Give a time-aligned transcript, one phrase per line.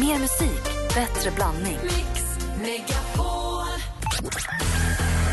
[0.00, 1.78] Mer musik, bättre blandning.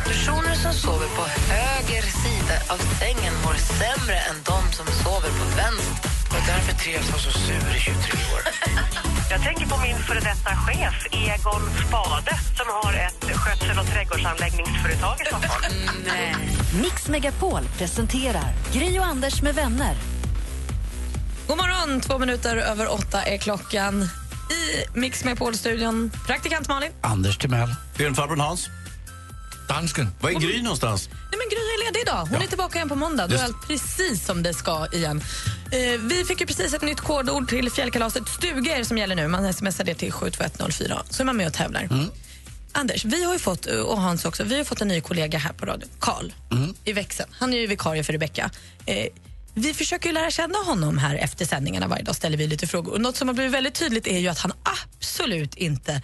[0.06, 1.22] Personer som sover på
[1.54, 6.10] höger sida av sängen mår sämre än de som sover på vänster.
[6.30, 7.94] Och därför trivs jag så sur i 23
[8.36, 8.42] år.
[9.32, 15.22] Jag tänker på min före detta chef, Egon Spade som har ett skötsel och trädgårdsanläggningsföretag
[15.22, 15.74] i Stockholm.
[16.82, 19.96] Mix Megapol presenterar Gri och Anders med vänner.
[21.48, 22.02] God morgon!
[22.02, 24.10] Två minuter över åtta är klockan
[24.50, 26.12] i Mix Megapol-studion.
[26.28, 26.92] Praktikant Malin.
[27.02, 27.76] Anders Timell.
[27.96, 28.70] Filmfarbrorn Hans.
[29.68, 30.10] Dansken.
[30.22, 31.10] Var är Gry någonstans?
[31.10, 32.26] Nej, men Gry är ledig idag.
[32.26, 33.28] Hon är tillbaka igen på måndag.
[33.28, 35.22] Då är allt precis som det ska igen.
[35.72, 38.28] Eh, vi fick ju precis ett nytt kodord till fjällkalaset.
[38.28, 39.28] Stugor som gäller nu.
[39.28, 41.90] Man smsar det till 72104 så är man med och tävlar.
[42.76, 45.54] Anders, vi har ju fått, och Hans också, vi har fått en ny kollega här
[45.54, 46.32] på radion, Karl,
[46.86, 47.30] i växeln.
[47.40, 48.50] Han är ju vikarie för Rebecka.
[48.86, 49.08] Eh,
[49.54, 51.88] vi försöker ju lära känna honom här efter sändningarna.
[51.88, 52.92] Varje dag ställer vi lite frågor.
[52.94, 56.02] Och något som har blivit väldigt tydligt är ju att han absolut inte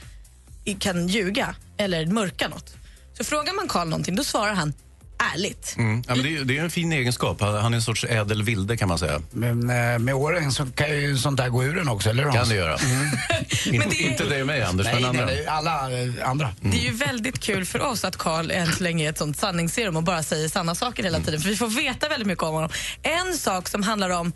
[0.80, 2.76] kan ljuga eller mörka något.
[3.18, 4.74] Så frågar man Karl någonting, då svarar han
[5.34, 5.76] ärligt.
[5.78, 6.04] Mm.
[6.08, 7.42] Ja, men det, är, det är en fin egenskap.
[7.42, 9.22] Han är en sorts ädel vilde kan man säga.
[9.32, 12.36] Men eh, med åren så kan ju sånt där gå ur en också, eller Hans?
[12.36, 12.78] Kan det göra.
[13.66, 15.26] In, Men det är- Inte dig och mig, Anders, Nej, men nej, andra.
[15.26, 16.54] nej, alla eh, andra.
[16.62, 19.38] Det är ju väldigt kul för oss att Karl än så länge är ett sånt
[19.38, 21.42] sanningsserum och bara säger sanna saker hela tiden.
[21.42, 22.70] För vi får veta väldigt mycket om honom.
[23.04, 24.32] En sak som handlar om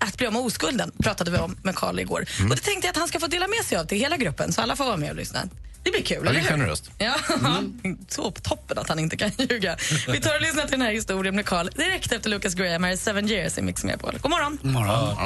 [0.00, 2.24] att bli av med oskulden pratade vi om med Karl igår.
[2.42, 4.52] Och det tänkte jag att han ska få dela med sig av till hela gruppen
[4.52, 5.40] så alla får vara med och lyssna.
[5.82, 6.90] Det blir kul, Ja, det är generöst.
[6.98, 7.14] Ja,
[8.08, 9.76] så på toppen att han inte kan ljuga.
[10.08, 12.92] Vi tar och lyssnar till den här historien med Karl direkt efter Lucas Graham här
[12.92, 14.18] i Seven years i Mix Megapol.
[14.22, 14.58] God morgon!
[14.62, 15.16] God morgon.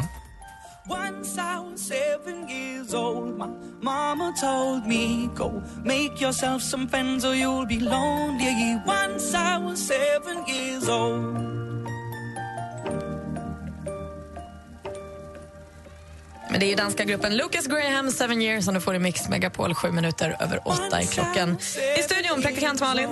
[0.89, 3.47] Once I was seven years old, my
[3.83, 8.81] mama told me, Go make yourself some friends or you'll be lonely.
[8.87, 11.61] Once I was seven years old.
[16.53, 19.28] Men det är ju danska gruppen Lucas Graham, Seven years, som du får i Mix
[19.28, 21.59] Megapol, sju minuter över åtta i klockan.
[21.98, 23.09] I studion, praktikant Malin.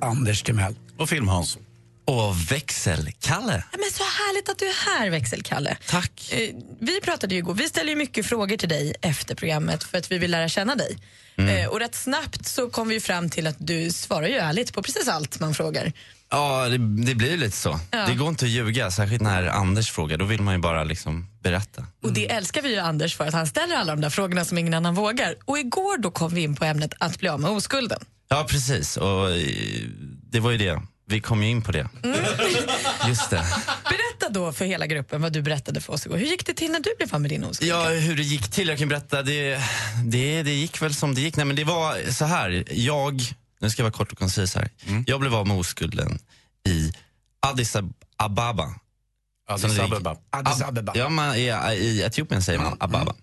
[0.00, 0.74] Anders Timell.
[0.98, 1.58] Och Film-Hans.
[2.04, 3.64] Och växelkalle.
[3.72, 5.76] Ja, Men så härligt att du är här, växelkalle.
[5.88, 6.32] Tack.
[6.32, 6.48] Eh,
[6.80, 10.12] Vi pratade ju igår, vi ställer ju mycket frågor till dig efter programmet för att
[10.12, 10.96] vi vill lära känna dig.
[11.36, 14.82] Eh, Och rätt snabbt så kom vi fram till att du svarar ju ärligt på
[14.82, 15.92] precis allt man frågar.
[16.30, 17.80] Ja, det, det blir lite så.
[17.90, 18.06] Ja.
[18.06, 20.16] Det går inte att ljuga, särskilt när Anders frågar.
[20.18, 21.86] Då vill man ju bara liksom berätta.
[22.02, 24.58] Och det älskar vi ju Anders för att han ställer alla de där frågorna som
[24.58, 25.34] ingen annan vågar.
[25.44, 28.04] Och igår då kom vi in på ämnet att bli av med oskulden.
[28.28, 28.96] Ja, precis.
[28.96, 29.46] Och eh,
[30.30, 30.82] det var ju det.
[31.06, 31.88] Vi kom ju in på det.
[33.08, 33.44] Just det.
[33.84, 36.16] Berätta då för hela gruppen vad du berättade för oss igår.
[36.16, 37.70] Hur gick det till när du blev av med din oskuld?
[37.70, 39.22] Ja, hur det gick till, jag kan berätta.
[39.22, 39.60] Det,
[40.04, 41.36] det, det gick väl som det gick.
[41.36, 42.64] Nej, men det var så här.
[42.70, 43.20] Jag,
[43.60, 44.70] nu ska jag vara kort och koncis här.
[45.06, 46.18] Jag blev av med oskulden
[46.68, 46.92] i
[47.40, 47.76] Addis
[48.16, 48.74] Ababa.
[49.48, 50.16] Addis Abeba.
[50.30, 50.92] Addis Abeba.
[50.94, 53.14] Ja, man, i, I Etiopien säger man Ababa.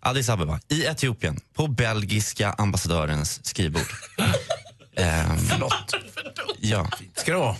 [0.00, 0.60] Addis Abeba.
[0.68, 3.86] I Etiopien, på belgiska ambassadörens skrivbord.
[4.96, 5.94] Ehm, Förlåt.
[6.60, 6.90] ja.
[7.16, 7.56] Ska det vara?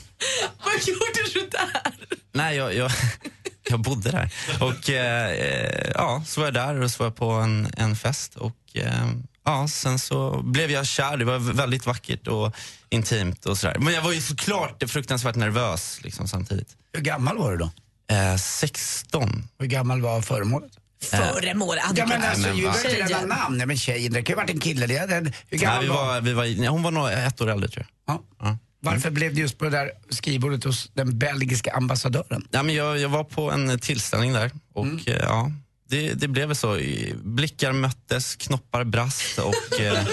[0.64, 1.92] Vad gjorde du där?
[2.32, 2.90] Nej, jag, jag,
[3.70, 4.32] jag bodde där.
[4.60, 7.96] Och eh, eh, ja, så var jag där och så var jag på en, en
[7.96, 8.36] fest.
[8.36, 9.06] Och eh,
[9.44, 11.16] ja, sen så blev jag kär.
[11.16, 12.54] Det var väldigt vackert och
[12.90, 13.76] intimt och sådär.
[13.78, 16.76] Men jag var ju såklart fruktansvärt nervös liksom, samtidigt.
[16.92, 17.70] Hur gammal var du då?
[18.10, 19.48] Eh, 16.
[19.58, 20.72] Hur gammal var föremålet?
[21.02, 21.76] Föremål.
[21.96, 22.74] Ja, men alltså, men ju va?
[22.82, 23.08] Tjejen.
[23.10, 23.58] nämna namn.
[23.58, 24.86] Nej, men tjejen, det kan ju ha varit en kille.
[24.86, 27.40] Det, den, hur Nej, gammal vi var, var, vi var, nej, hon var nog ett
[27.40, 28.14] år äldre tror jag.
[28.14, 28.22] Ja.
[28.40, 28.58] Ja.
[28.80, 32.48] Varför blev det just på det där skrivbordet hos den belgiska ambassadören?
[32.50, 35.52] Ja, men jag, jag var på en tillställning där och eh, ja,
[35.88, 36.78] det, det blev väl så.
[37.14, 39.92] Blickar möttes, knoppar brast och eh,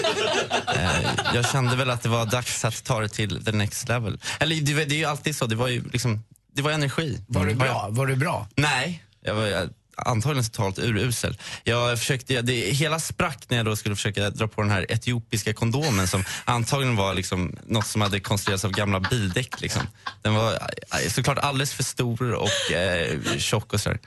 [0.76, 4.20] eh, jag kände väl att det var dags att ta det till the next level.
[4.40, 6.22] Eller det, det är ju alltid så, det var ju liksom,
[6.56, 7.20] det var energi.
[7.26, 7.58] Var du Mm.
[7.66, 7.86] bra?
[7.90, 8.48] Var du bra?
[8.56, 11.38] Nej, jag var jag, antagligen totalt urusel.
[11.64, 15.54] Jag försökte, det, hela sprack när jag då skulle försöka dra på den här etiopiska
[15.54, 19.60] kondomen som antagligen var liksom något som hade konstruerats av gamla bildäck.
[19.60, 19.82] Liksom.
[20.22, 23.98] Den var eh, såklart alldeles för stor och eh, tjock och sådär.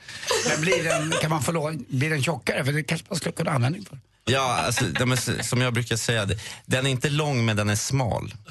[0.50, 2.64] Men blir den, kan man få lov, blir den tjockare?
[2.64, 3.98] För det kanske man skulle kunna ha användning för.
[4.24, 6.28] Ja, alltså, är, som jag brukar säga,
[6.66, 8.34] den är inte lång men den är smal.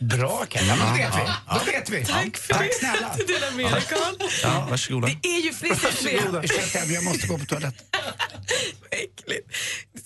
[0.00, 1.20] Bra Ken, ja, då vet vi.
[1.58, 2.04] Då vet vi.
[2.04, 2.74] Tack för Tack det.
[2.74, 3.14] snälla.
[3.16, 4.28] Du delar med dig, Carl.
[4.42, 5.06] Ja, varsågoda.
[5.22, 6.44] Det är ju friskt med.
[6.44, 7.86] Ursäkta, jag måste gå på toaletten.
[8.90, 9.48] Äckligt.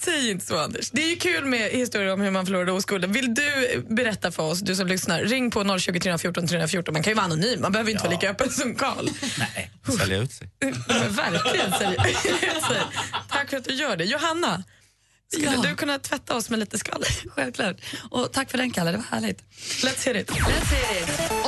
[0.01, 0.91] Säg inte så, Anders.
[0.91, 3.13] Det är ju kul med historier om hur man förlorade oskulden.
[3.13, 5.21] Vill du berätta för oss, du som lyssnar?
[5.21, 6.93] Ring på 020 314 314.
[6.93, 9.09] Man kan ju vara anonym, man behöver inte vara lika öppen som Karl.
[9.39, 9.71] Nej.
[9.99, 10.49] Sälja ut sig.
[11.09, 12.03] Verkligen, säger.
[13.29, 14.05] Tack för att du gör det.
[14.05, 14.65] Johanna,
[15.33, 15.63] skulle Ja.
[15.63, 17.09] du kunna tvätta oss med lite skvaller?
[17.37, 17.77] Självklart.
[18.11, 18.91] Och tack för den, Kalle.
[18.91, 19.39] Det var härligt.
[19.83, 20.31] Let's hear it.
[20.31, 21.42] Let's hear it.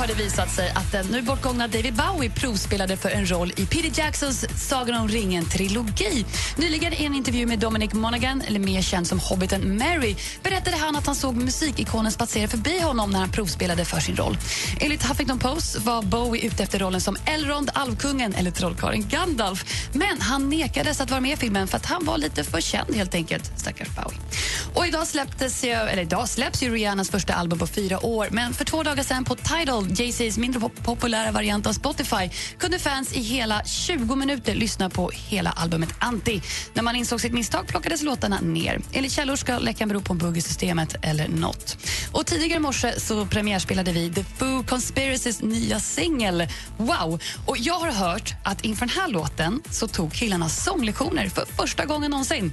[0.00, 3.66] Har det visat sig att den nu bortgångna David Bowie provspelade för en roll i
[3.66, 6.24] Peter Jacksons Sagan om ringen-trilogi.
[6.56, 10.96] Nyligen i en intervju med Dominic Monaghan, eller mer känd som hobbiten Mary, berättade han
[10.96, 14.36] att han såg musikikonen spatsera förbi honom när han provspelade för sin roll.
[14.80, 19.88] Enligt Huffington Post var Bowie ute efter rollen som Elrond, Alvkungen eller trollkarlen Gandalf.
[19.92, 22.94] Men han nekades att vara med i filmen för att han var lite för känd
[22.94, 23.52] helt enkelt.
[23.56, 24.18] Stackars Bowie.
[24.74, 28.54] Och idag, släpptes, ju- eller idag släpps ju Rihannas första album på fyra år men
[28.54, 33.12] för två dagar sen på Tidal, Jay-Z's mindre pop- populära variant av Spotify kunde fans
[33.12, 36.40] i hela 20 minuter lyssna på hela albumet Anti.
[36.74, 38.80] När man insåg sitt misstag plockades låtarna ner.
[38.92, 41.76] Enligt källor ska läckan bero på en bugg i systemet eller nåt.
[42.12, 47.20] Och tidigare i morse så premiärspelade vi The Foo Conspiracys nya singel Wow!
[47.46, 51.84] Och jag har hört att inför den här låten så tog killarna sånglektioner för första
[51.84, 52.52] gången någonsin.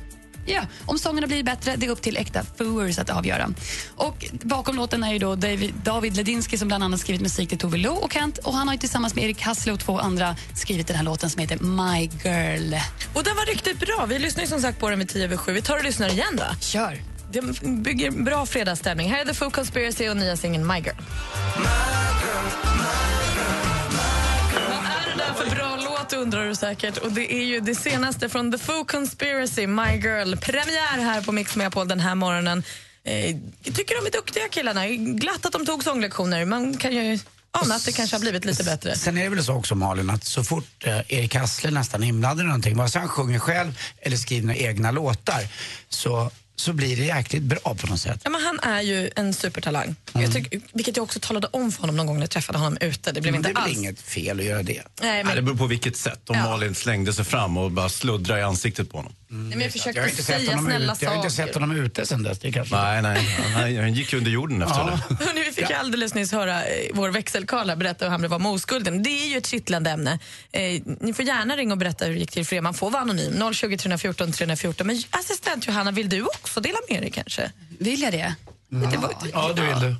[0.49, 3.49] Ja, om sångerna blir bättre, det är upp till äkta fooers att avgöra.
[3.95, 7.57] Och bakom låten är ju då David, David Ledinski som bland annat skrivit musik till
[7.57, 10.35] Tove Lo och Kent och han har ju tillsammans med Erik Hassle och två andra
[10.55, 12.73] skrivit den här låten som heter My Girl.
[13.13, 14.05] Och den var riktigt bra.
[14.09, 15.51] Vi lyssnar ju som sagt på den vid 10 över 7.
[15.51, 16.43] Vi tar och lyssnar igen då.
[16.59, 16.97] Kör!
[17.31, 19.11] Det bygger bra fredagsstämning.
[19.11, 20.95] Här är The Foo Conspiracy och nya singeln My Girl.
[21.55, 23.16] Vad
[26.11, 26.97] bra undrar du säkert.
[26.97, 30.35] Och det är ju det senaste från The Foo Conspiracy, My Girl.
[30.35, 32.63] Premiär här på Mix Megapol den här morgonen.
[33.03, 34.87] Eh, tycker de är duktiga killarna.
[34.87, 36.45] Glatt att de tog sånglektioner.
[36.45, 37.19] Man kan ju
[37.51, 38.95] ana att det kanske har blivit lite bättre.
[38.95, 42.07] Sen är det väl så också Malin att så fort eh, Erik Hassle nästan är
[42.07, 45.47] inblandad i någonting, vare sig han sjunger själv eller skriver egna låtar,
[45.89, 48.21] så, så blir det jäkligt bra på något sätt.
[48.23, 49.95] Ja, men han är ju en supertalang.
[50.13, 52.77] Jag tycker, vilket jag också talade om för honom någon gång när jag träffade honom
[52.81, 53.11] ute.
[53.11, 53.77] Det blev Men det inte är väl alls...
[53.77, 54.73] inget fel att göra det.
[54.73, 56.29] Nej, Nej, men, det beror på vilket sätt.
[56.29, 56.43] Om Ja.
[56.43, 59.13] Malin slängde sig fram och bara sluddrade i ansiktet på honom.
[59.29, 61.05] Nej, men jag försökte Jag har inte sett säga honom, snälla ute.
[61.05, 61.59] Jag har inte sett saker.
[61.59, 62.39] honom ute sen dess.
[62.39, 62.75] Det kanske...
[62.75, 63.37] Nej, nej.
[63.53, 64.99] Han, han gick ju under jorden efter Ja.
[65.09, 65.25] det.
[65.25, 68.41] Hörrni, vi fick ju alldeles nyss höra eh, vår växelkarl berätta hur han blev av
[68.41, 69.03] med oskulden.
[69.03, 70.19] Det är ju ett kittlande ämne.
[70.51, 72.61] Eh, ni får gärna ringa och berätta hur det gick till för er.
[72.61, 73.53] Man får vara anonym.
[73.53, 74.87] 020 314 314.
[74.87, 77.51] Men assistent Johanna, vill du också dela med dig kanske?
[77.79, 78.35] Vill jag det?
[78.69, 79.95] Det var, Ja, det vill du.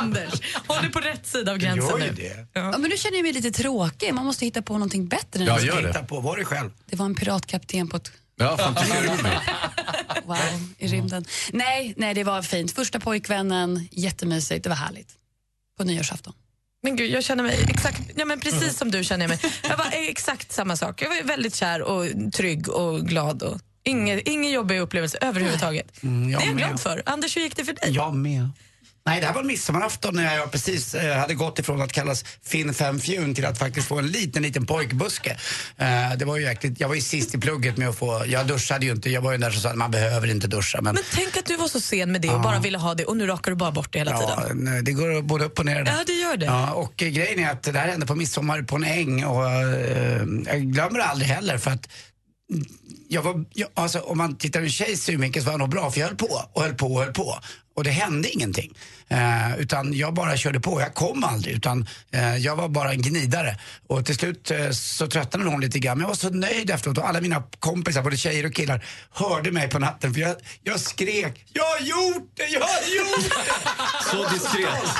[0.00, 2.16] Anders, håll dig på rätt sida av gränsen Gör ju nu.
[2.16, 2.46] det.
[2.52, 4.14] Ja, men nu känner jag mig lite tråkig.
[4.14, 5.40] Man måste hitta på någonting bättre.
[5.40, 5.62] än Ja, det.
[5.62, 5.88] gör det.
[5.92, 6.70] Titta på, var dig själv.
[6.86, 9.08] det var en piratkapten på ett Ja, fan, tycker
[10.24, 10.36] wow
[10.78, 11.24] i rymden.
[11.52, 12.72] Nej, nej, det var fint.
[12.72, 14.62] Första pojkvännen, jättemysigt.
[14.64, 15.08] Det var härligt.
[15.78, 16.32] På nyårsafton.
[16.82, 19.38] Men gud, jag känner mig exakt, ja, men precis som du känner jag mig.
[19.68, 21.02] Jag var exakt samma sak.
[21.02, 23.42] Jag var väldigt kär och trygg och glad.
[23.42, 26.02] Och ingen, ingen jobbig upplevelse överhuvudtaget.
[26.02, 26.64] Mm, jag det är jag med.
[26.66, 27.02] glad för.
[27.06, 27.90] Anders, hur gick det för dig?
[27.90, 28.48] Jag med.
[29.10, 32.74] Nej, det här var midsommarafton när jag precis eh, hade gått ifrån att kallas Finn
[32.74, 35.30] fem fjun till att faktiskt få en liten, liten pojkbuske.
[35.76, 38.46] Eh, det var ju jäkligt, jag var ju sist i plugget med att få, jag
[38.46, 40.80] duschade ju inte, jag var ju den där som sa att man behöver inte duscha.
[40.80, 43.04] Men, Men tänk att du var så sen med det och bara ville ha det
[43.04, 44.58] och nu rakar du bara bort det hela ja, tiden.
[44.58, 45.84] nej, det går både upp och ner.
[45.84, 45.92] där.
[45.92, 46.46] Ja, det gör det.
[46.46, 49.50] Ja, och eh, grejen är att det här hände på midsommar på en äng och
[49.50, 51.88] eh, jag glömmer det aldrig heller för att
[53.08, 55.70] jag var, jag, alltså, om man tittar ur en tjejs synvinkel så var jag nog
[55.70, 57.38] bra för jag höll på och höll på och höll på.
[57.76, 58.74] Och det hände ingenting.
[59.10, 60.80] Eh, utan jag bara körde på.
[60.80, 63.56] Jag kom aldrig utan eh, jag var bara en gnidare.
[63.88, 65.98] Och till slut eh, så tröttnade hon lite grann.
[65.98, 69.52] Men jag var så nöjd efteråt och alla mina kompisar, både tjejer och killar, hörde
[69.52, 72.46] mig på natten för jag, jag skrek Jag har gjort det!
[72.46, 73.52] Jag har gjort det!
[74.10, 74.90] Så diskret.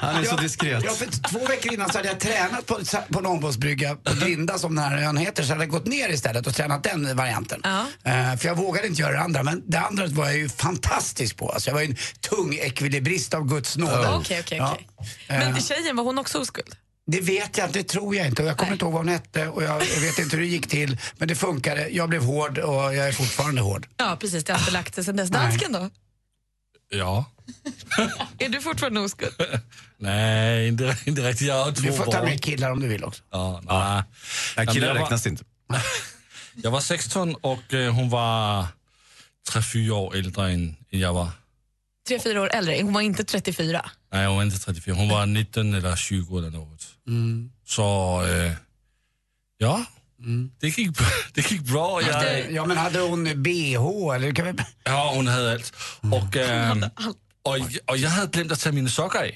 [0.00, 0.82] Han är så diskret.
[0.84, 2.78] Ja, för två veckor innan så hade jag tränat på,
[3.12, 5.42] på en ångbåtsbrygga på Grinda som den här ön heter.
[5.42, 7.62] Så hade jag gått ner istället och tränat den varianten.
[8.04, 9.42] Eh, för jag vågade inte göra det andra.
[9.42, 11.48] Men det andra var jag ju fantastisk på.
[11.50, 14.08] Alltså jag var ju en tung ekvilibrist av Guds nåde.
[14.08, 14.72] Okej, okej, Ja.
[14.96, 15.08] okej.
[15.28, 16.74] Men Eh, tjejen, var hon också oskuld?
[17.06, 18.42] det vet jag inte, det tror jag inte.
[18.42, 18.74] Jag kommer Nej.
[18.74, 20.98] inte ihåg vad hon hette och jag, jag vet inte hur det gick till.
[21.18, 21.88] Men det funkade.
[21.88, 23.86] Jag blev hård och jag är fortfarande hård.
[23.96, 24.44] Ja, precis.
[24.44, 25.30] Det har inte lagt sig sen dess.
[25.30, 25.90] Dansken då?
[26.90, 27.24] Ja.
[28.38, 29.32] Är du fortfarande oskuld?
[29.98, 31.48] Nej, inte, inte riktigt.
[31.48, 33.22] Jag har två Du får ta med killar om du vill också.
[33.30, 34.02] Ja, nej.
[34.56, 35.44] Nej, killar jag var- räknas inte.
[36.54, 38.66] Jag var 16 och eh, hon var
[39.50, 41.28] 3-4 år äldre än jag var.
[42.10, 42.82] Tre, fyra år äldre.
[42.82, 43.90] Hon var inte 34.
[44.12, 44.94] Nej, hon var inte 34.
[44.94, 46.86] Hon var 19 eller 20 eller något.
[47.66, 48.52] Så, eh,
[49.58, 49.84] ja.
[50.60, 50.98] Det, gick,
[51.34, 52.02] det gick bra.
[52.02, 54.34] Jag, Ja men hade hon bh eller?
[54.34, 54.52] Kan vi...
[54.84, 55.72] ja, hon hade allt.
[56.00, 56.84] Och, ehm,
[57.42, 59.34] och, och jag hade glömt att ta mina sockor i.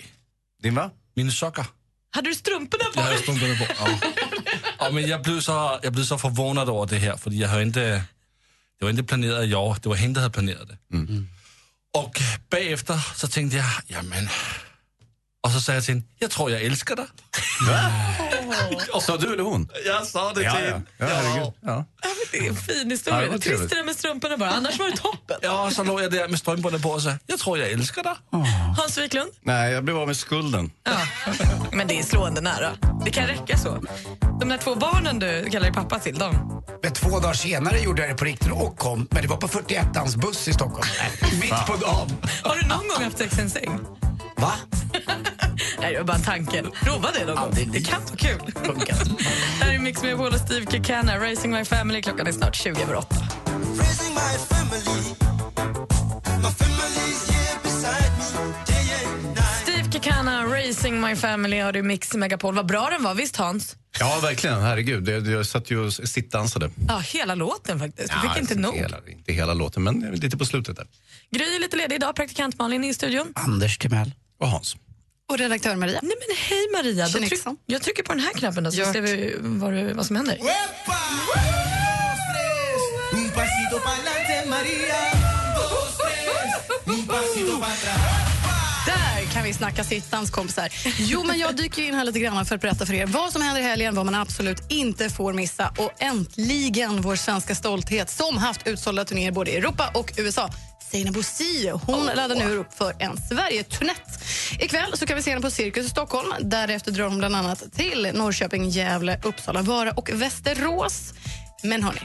[0.63, 0.91] Din va?
[1.17, 1.67] Mina sockor.
[2.11, 3.23] Hade du strumporna på Jag hade dig?
[3.23, 3.65] strumporna på.
[3.79, 3.99] Ja.
[4.79, 7.63] Ja, men jag blev, så, jag blev så förvånad över det här, för jag hade
[7.63, 7.81] inte,
[8.79, 10.79] det var inte planerat jag, det var der hade planerat det.
[10.97, 11.34] Och
[12.55, 14.29] bagefter så tänkte jag, jamen...
[15.45, 17.07] Och så sa jag till henne, jag tror jag älskar dig.
[19.03, 19.69] Sa du eller hon?
[19.87, 20.71] Jag sa det Ja, till ja.
[20.71, 20.83] henne.
[20.99, 21.53] ja, herregud.
[21.61, 21.85] Ja.
[22.33, 23.21] Det är en fin Ja, historia.
[23.21, 23.71] det var det Trist trevligt.
[23.71, 24.51] det där med strumporna bara.
[24.51, 25.37] Annars var det toppen.
[25.43, 28.15] Ja, så låg jag där med strumporna på och sa, jag tror jag älskar dig.
[28.85, 29.31] Hans Wiklund?
[29.43, 30.71] Nej, jag blev av med skulden.
[31.73, 32.71] Men det är slående nära.
[33.05, 33.83] Det kan räcka så.
[34.41, 36.63] De där två barnen du kallar dig pappa till, de...
[36.83, 39.49] Men två dagar senare gjorde jag det på riktigt och kom, men det var på
[39.49, 40.89] 41ans buss i Stockholm.
[41.41, 42.09] Mitt på dagen.
[42.43, 43.81] Har du någon gång haft sex i en säng?
[44.37, 44.53] Va?
[45.81, 46.63] Nej, det var bara en tanke.
[46.83, 47.71] Prova det någon gång.
[47.73, 48.53] Det kan vara kul.
[49.61, 52.03] Här är Mix med och Steve Kekana, Racing My Family.
[52.03, 53.17] Klockan är snart 20 över 8.
[53.79, 55.34] Raising my family.
[60.25, 62.55] Kekana, Racing My Family har du Mix Megapol.
[62.55, 63.77] Vad bra den var, visst Hans?
[64.01, 64.61] Ja, verkligen.
[64.61, 65.09] Herregud.
[65.09, 66.71] Jag, jag satt ju och sittdansade.
[66.89, 68.09] Ja, hela låten faktiskt.
[68.13, 68.75] Du fick Ja, inte nog.
[68.75, 70.87] Hela, inte hela låten, men lite på slutet där.
[71.31, 73.33] Gry är lite ledig idag, praktikant Malin är i studion.
[73.35, 74.15] Anders Timell.
[74.41, 74.77] Och Hans.
[75.29, 76.01] Och redaktör Maria.
[76.03, 79.01] Nej men hej Maria, Då tryck, jag trycker på den här knappen då så ser
[79.01, 80.35] vi vad, det- vad som händer.
[80.35, 80.95] Epa!
[89.35, 90.69] Kan vi snacka sittdanskompisar.
[90.99, 93.43] Jo, men jag dyker in här lite grann för att berätta för er vad som
[93.43, 98.39] händer i helgen, vad man absolut inte får missa och äntligen vår svenska stolthet som
[98.39, 100.51] haft utsålda turnéer både i Europa och USA.
[100.91, 104.25] Seinabo Sio, hon laddar nu upp för en Sverige-turnett.
[104.61, 106.33] Ikväll så kan vi se henne på Cirkus i Stockholm.
[106.41, 111.15] Därefter drar hon bland annat till Norrköping, Gävle, Uppsala, Vara och Västerås.
[111.63, 112.01] Men hörni,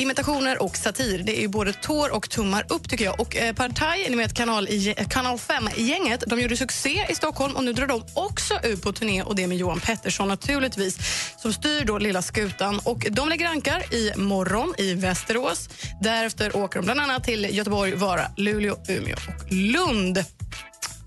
[0.00, 3.20] Imitationer och satir, det är ju både tår och tummar upp tycker jag.
[3.20, 7.56] Och eh, Partaj, ni vet kanal, i, eh, kanal 5-gänget, de gjorde succé i Stockholm
[7.56, 10.98] och nu drar de också ut på turné och det med Johan Pettersson naturligtvis
[11.38, 12.80] som styr då Lilla Skutan.
[12.84, 15.68] Och de lägger ankar i morgon i Västerås.
[16.00, 20.24] Därefter åker de bland annat till Göteborg, Vara, Luleå, Umeå och Lund.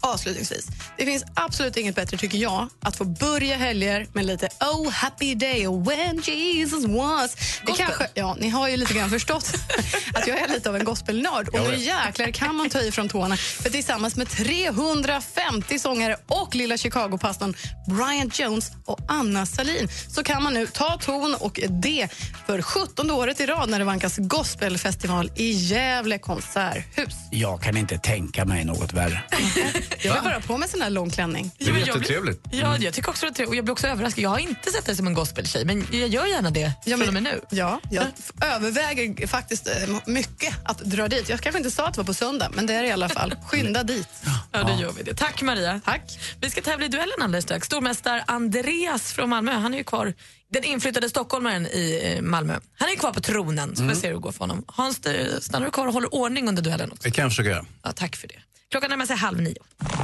[0.06, 0.68] Avslutningsvis,
[0.98, 5.36] det finns absolut inget bättre tycker jag att få börja helger med lite Oh happy
[5.36, 7.36] day when Jesus was.
[7.66, 9.54] Det kanske, ja, ni har ju lite grann förstått
[10.14, 13.10] att jag är lite av en gospelnörd och nu jäklar kan man ta i från
[13.10, 17.54] tårna för tillsammans med 350 sångare och lilla Chicago-pastorn
[17.88, 22.08] Brian Jones och Anna Salin så kan man nu ta ton och det
[22.46, 27.16] för 17 året i rad när det vankas gospelfestival i Gävle konserthus.
[27.32, 29.24] Jag kan inte tänka mig något värre.
[30.02, 31.52] Jag vill bara på med sån här lång klänning.
[31.58, 32.46] Det är jättetrevligt.
[32.52, 33.46] Ja, jag tycker också det.
[33.46, 34.24] Och jag blir också överraskad.
[34.24, 37.08] Jag har inte sett dig som en gospeltjej, men jag gör gärna det Ja, från
[37.08, 37.42] och med nu.
[37.50, 38.06] Ja, jag
[38.42, 39.74] överväger faktiskt eh,
[40.06, 41.30] mycket att dra dit.
[41.30, 43.10] Jag kanske inte sa att det var på söndag, men det är det i alla
[43.10, 43.36] fall.
[43.48, 44.08] Skynda dit.
[44.52, 45.16] Ja, då gör vi det.
[45.16, 45.82] Tack Maria.
[45.86, 46.20] Tack.
[46.42, 47.66] Vi ska tävla i duellen alldeles strax.
[47.66, 50.14] Stormästare Andreas från Malmö, han är ju kvar.
[50.52, 52.60] Den inflyttade stockholmaren i eh, Malmö.
[52.80, 54.64] Han är kvar på tronen, så får vi se hur det går för honom.
[54.68, 57.04] Hans, du- stannar du kvar och håller ordning under duellen också?
[57.04, 57.66] Det kan jag försöka göra.
[57.84, 58.36] Ja, tack för det.
[58.74, 59.56] Klockan närmar sig halv nio.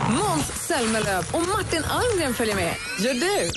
[0.10, 2.76] Måns Zelmerlöw och Martin Almgren följer med.
[3.00, 3.52] Gör du?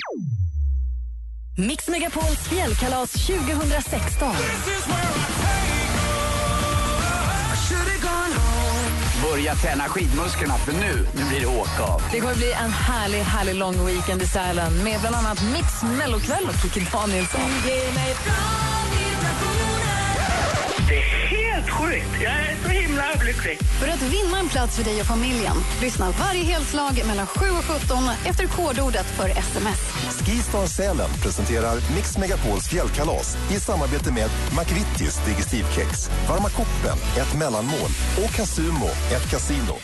[1.63, 4.35] Mix Megapols fjällkalas 2016.
[9.23, 12.01] Börja träna skidmusklerna för nu, nu blir det åka av.
[12.11, 16.43] Det kommer bli en härlig, härlig lång weekend i Sälen med bland annat Mix Mellokväll
[16.49, 17.41] och Kikki Danielsson.
[21.79, 22.23] Det är helt sjukt.
[22.23, 23.57] Jag är så himla lycklig.
[23.79, 27.65] För att vinna en plats för dig och familjen, lyssna varje helslag mellan 7 och
[27.65, 29.79] 17 efter kodordet för sms.
[30.25, 37.89] Skistar Sälen presenterar Mix Megapols fjällkalas i samarbete med McVittys Digestivkex, Varma koppen, ett mellanmål
[38.23, 39.75] och Casumo, ett kasino.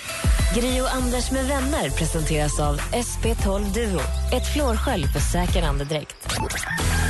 [0.56, 4.01] Gri och Anders med vänner presenteras av SP12 Duo.
[4.34, 6.15] Ett flårskölj för säker andedräkt.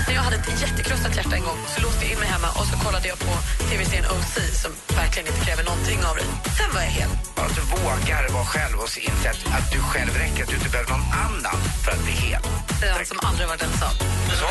[0.08, 2.65] När jag hade ett jättekrossat hjärta en gång så låste jag in mig hemma och
[2.72, 3.34] så kollade jag på
[3.69, 6.27] tv-serien OC som verkligen inte kräver någonting av dig.
[6.58, 7.10] Sen var jag hel.
[7.43, 10.69] Att du vågar vara själv och inse att, att du själv räcker, att du inte
[10.74, 12.41] behöver någon annan för att bli hel.
[12.81, 13.96] Den som aldrig varit ensam.
[14.39, 14.48] Så,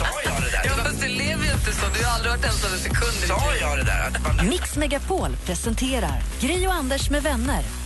[0.00, 0.62] sa jag det där?
[0.68, 1.84] Ja, fast du lever ju inte så.
[1.96, 4.00] Du har aldrig varit ensam en sekund Sa jag det där?
[4.08, 7.83] Att man, Mix Megapol presenterar Gri och Anders med vänner.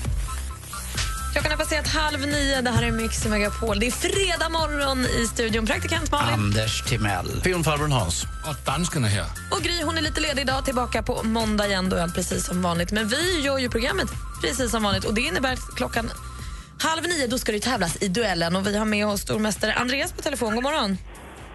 [1.39, 2.61] Klockan är passerat halv nio.
[2.61, 3.81] Det här är Mix Megapol.
[3.81, 5.67] Det är fredag morgon i studion.
[5.67, 6.35] Praktikant Malin.
[6.35, 7.41] Anders Timell.
[7.43, 8.23] Filmfarbrorn Hans.
[8.23, 9.25] Och danskarna här.
[9.51, 12.45] Och Gry hon är lite ledig idag, tillbaka på måndag igen då är allt precis
[12.47, 12.93] som vanligt.
[12.93, 14.09] Men vi gör ju programmet
[14.43, 16.11] precis som vanligt och det innebär att klockan
[16.81, 20.13] halv nio då ska det tävlas i duellen och vi har med oss stormästare Andreas
[20.13, 20.55] på telefon.
[20.55, 20.99] God morgon.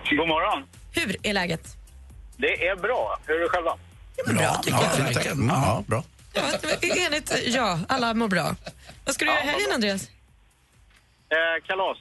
[0.10, 0.64] God morgon.
[0.92, 1.68] Hur är läget?
[2.38, 3.20] Det är bra.
[3.26, 3.78] Hur är det själva?
[4.26, 5.38] Bra tycker Ja, jag.
[5.50, 6.04] Ja, bra.
[6.34, 6.42] Ja,
[7.06, 8.56] enligt ja, alla mår bra.
[9.06, 10.10] Vad ska du göra i helgen Andreas?
[11.30, 11.98] Eh, kalas.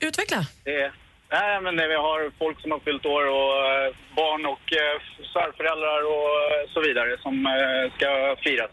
[0.00, 0.46] Utveckla.
[0.64, 0.92] Det är,
[1.30, 4.96] nej, men det, vi har folk som har fyllt år och eh, barn och eh,
[5.32, 8.70] svärföräldrar och eh, så vidare som eh, ska firas.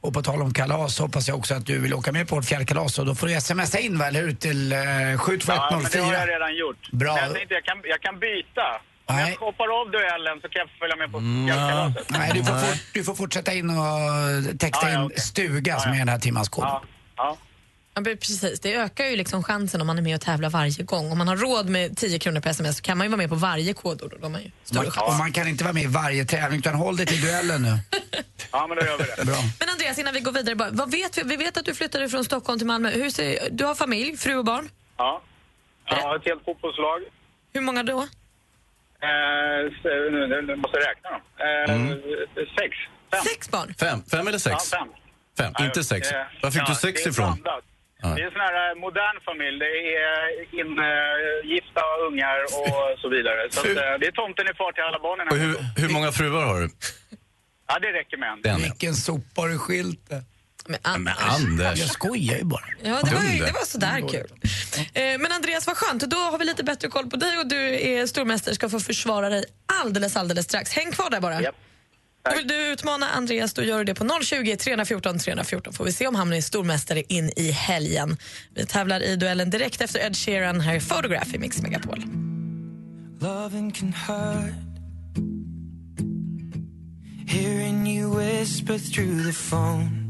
[0.00, 2.44] Och på tal om kalas hoppas jag också att du vill åka med på vårt
[2.44, 4.34] fjällkalas och då får du smsa in väl, eller hur?
[4.34, 6.26] Till eh, Ja, men det har jag 72104.
[6.26, 6.90] redan gjort.
[6.92, 7.14] Bra.
[7.14, 10.60] Men jag tänkte jag kan, jag kan byta Om jag hoppar av duellen så kan
[10.60, 12.10] jag följa med på fjällkalaset.
[12.10, 15.20] Nej, du får, fort, du får fortsätta in och texta Ja, ja, in okej.
[15.20, 16.70] stuga som är den här timmarskoden.
[16.70, 16.82] Ja.
[17.16, 17.36] Ja.
[17.96, 20.82] Ja, men precis, det ökar ju liksom chansen om man är med och tävlar varje
[20.84, 21.12] gång.
[21.12, 23.28] Om man har råd med 10 kronor per sms så kan man ju vara med
[23.28, 24.12] på varje kodord.
[24.12, 25.08] och Då har man ju större Man, chans.
[25.12, 27.68] och man kan inte vara med i varje tävling utan håll dig till duellen nu.
[28.52, 29.24] ja, men då gör vi det.
[29.24, 29.36] Bra.
[29.60, 31.22] Men Andreas, innan vi går vidare, bara, vad vet vi?
[31.22, 32.90] vi vet att du flyttade från Stockholm till Malmö.
[32.90, 34.68] Hur ser, du har familj, fru och barn.
[34.96, 35.22] Ja.
[35.88, 37.00] Jag har ett helt fotbollslag.
[37.52, 38.08] Hur många då?
[39.04, 41.20] Eh, nu, måste jag räkna dem.
[41.44, 41.98] Eh, Mm.
[42.60, 42.72] Sex.
[43.12, 43.22] Fem.
[43.32, 43.74] Sex barn?
[43.80, 44.56] Fem, fem eller sex?
[44.72, 44.88] Ja, fem.
[45.38, 46.12] Fem, Ja, inte sex.
[46.12, 47.38] eh, Var fick ja, du sex det är ifrån?
[48.16, 49.58] Det är en sån här eh, modern familj.
[49.58, 49.72] Det
[50.10, 50.20] är
[50.60, 53.40] ingifta ungar och så vidare.
[53.50, 55.28] Så att, det är tomten i far till alla barnen.
[55.28, 56.68] Och hur, hur många fruar har du?
[57.68, 58.42] Ja, det räcker med en.
[58.42, 58.56] Den.
[58.60, 60.22] Vilken sopa har du skilt det?
[60.68, 61.78] Men, Men Anders.
[61.78, 62.64] Jag skojar ju bara.
[62.84, 64.26] Ja, det var, ju- det var sådär kul.
[64.92, 66.02] Eh, men Andreas, vad skönt.
[66.02, 69.28] Då har vi lite bättre koll på dig och du är stormästare ska få försvara
[69.28, 69.44] dig
[69.82, 70.72] alldeles, alldeles strax.
[70.72, 71.42] Häng kvar där bara.
[71.42, 71.54] Japp.
[72.32, 75.72] Och vill du utmana Andreas, då gör du det på 020 314 314.
[75.72, 78.16] Får vi se om han är stormästare in i helgen.
[78.54, 80.60] Vi tävlar i duellen direkt efter Ed Sheeran.
[80.60, 81.98] Här är Photograph i Mix Megapol.
[83.20, 84.54] Loving can hurt.
[87.26, 90.03] Hearing you whisper through the phone.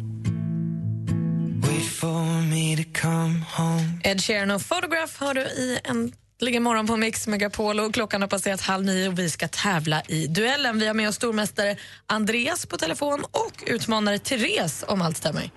[4.02, 8.28] Ed Sheeran och Photograph har du i Äntligen morgon på Mix Megapol och klockan har
[8.28, 10.78] passerat halv nio och vi ska tävla i duellen.
[10.78, 15.50] Vi har med oss stormästare Andreas på telefon och utmanare Therese om allt stämmer.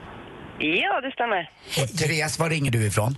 [0.59, 1.51] Ja, det stämmer.
[1.83, 3.17] Och Therese, var ringer du ifrån?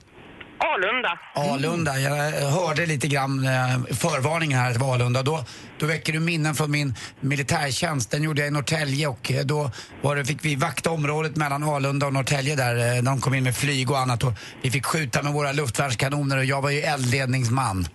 [0.59, 1.19] Alunda.
[1.33, 1.99] Alunda.
[1.99, 5.23] Jag hörde lite grann eh, förvarningen här att det var Alunda.
[5.23, 5.45] Då,
[5.79, 8.11] då väcker du minnen från min militärtjänst.
[8.11, 11.63] Den gjorde jag i Norrtälje och eh, då var det, fick vi vakta området mellan
[11.63, 14.23] Alunda och Norrtälje där eh, de kom in med flyg och annat.
[14.23, 17.87] Och vi fick skjuta med våra luftvärnskanoner och jag var ju eldledningsman.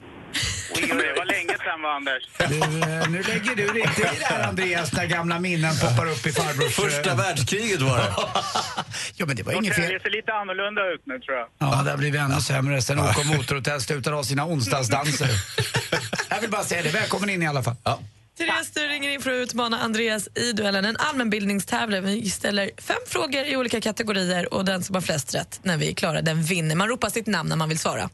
[1.64, 2.23] Det va, Anders?
[2.38, 6.26] Du, eh, nu lägger du dig inte i där Andreas när gamla minnen poppar upp
[6.26, 6.78] i farbrors...
[6.78, 8.12] eh, Första världskriget var det.
[9.16, 9.92] Ja men det var inget fel.
[9.92, 11.47] Det ser lite annorlunda ut nu, tror jag.
[11.59, 15.28] Ja, det har blivit ännu sämre sen OK Motorhotell slutar ha sina onsdagsdanser.
[16.28, 16.88] Jag vill bara säga det.
[16.90, 17.76] Välkommen in i alla fall.
[17.85, 17.99] Ja.
[18.38, 20.85] Therese, du ringer in för att utmana Andreas i duellen.
[20.85, 22.05] En allmänbildningstävling.
[22.05, 25.88] Vi ställer fem frågor i olika kategorier och den som har flest rätt när vi
[25.90, 26.74] är klara, den vinner.
[26.74, 28.11] Man ropar sitt namn när man vill svara.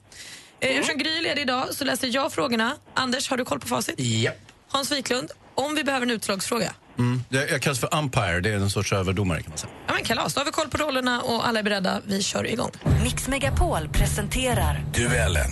[0.60, 2.76] Eh, Eftersom Gry är ledig idag så läser jag frågorna.
[2.94, 3.94] Anders, har du koll på facit?
[4.00, 4.36] Japp.
[4.70, 6.72] Hans Wiklund, om vi behöver en utslagsfråga.
[6.98, 7.22] Mm.
[7.28, 9.72] Jag, jag kallas för umpire, det är en sorts överdomare kan man säga.
[9.86, 12.00] Ja, men kalas, då har vi koll på rollerna och alla är beredda.
[12.06, 12.70] Vi kör igång.
[13.04, 15.50] Mix Megapol presenterar Duellen.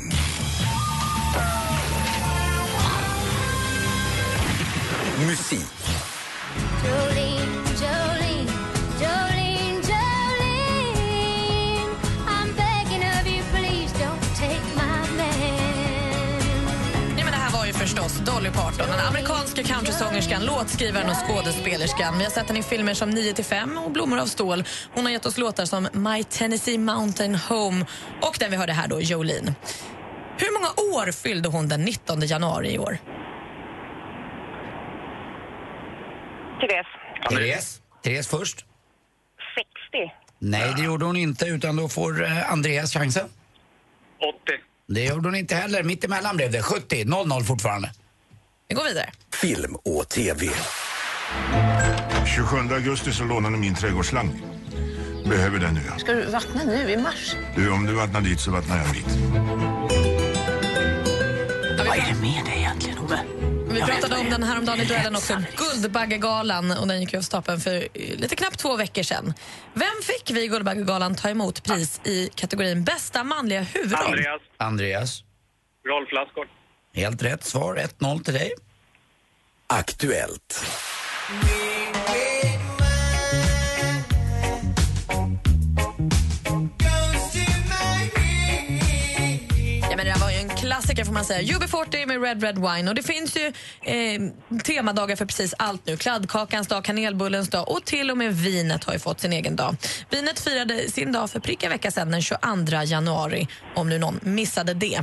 [5.26, 5.66] Musik.
[18.08, 22.18] Förstås Dolly Parton, den amerikanska countrysångerskan, låtskrivaren och skådespelerskan.
[22.18, 24.64] Vi har sett henne i filmer som 9 till 5 och Blommor av stål.
[24.94, 27.86] Hon har gett oss låtar som My Tennessee Mountain Home
[28.22, 29.54] och den vi hörde här då, Jolene.
[30.38, 32.98] Hur många år fyllde hon den 19 januari i år?
[36.60, 36.86] Therese.
[37.30, 37.80] Therese.
[38.02, 38.64] Therese först.
[39.92, 40.14] 60.
[40.38, 43.28] Nej, det gjorde hon inte, utan då får eh, Andreas chansen.
[44.44, 44.68] 80.
[44.88, 45.82] Det gjorde hon inte heller.
[45.82, 46.62] Mitt emellan blev det.
[46.62, 47.04] 70.
[47.04, 47.90] 0-0 fortfarande.
[48.68, 49.10] Vi går vidare.
[49.34, 50.50] Film och TV.
[52.36, 54.42] 27 augusti så lånade min trädgårdsslang.
[55.28, 55.80] Behöver den nu.
[55.98, 57.36] Ska du vattna nu i mars?
[57.56, 59.06] Du, om du vattnar dit så vattnar jag dit.
[61.88, 63.24] Vad är det med dig egentligen, Ove?
[63.70, 66.70] Vi pratade om den här om dagen i duellen också, Guldbaggegalan.
[66.70, 69.34] Och den gick ju av stapeln för lite knappt två veckor sedan.
[69.74, 74.06] Vem fick vi i Guldbaggegalan ta emot pris i kategorin bästa manliga huvudroll?
[74.06, 74.40] Andreas.
[74.56, 75.22] Andreas.
[75.86, 76.46] Rolf Lassgård.
[76.94, 77.76] Helt rätt svar.
[77.98, 78.50] 1-0 till dig.
[79.66, 80.64] Aktuellt.
[90.98, 91.58] Klassiker får man säga.
[91.58, 92.88] UB40 med Red Red Wine.
[92.90, 95.96] Och det finns ju eh, temadagar för precis allt nu.
[95.96, 99.76] Kladdkakans dag, kanelbullens dag och till och med vinet har ju fått sin egen dag.
[100.10, 104.20] Vinet firade sin dag för prick en vecka sedan, den 22 januari, om nu någon
[104.22, 105.00] missade det.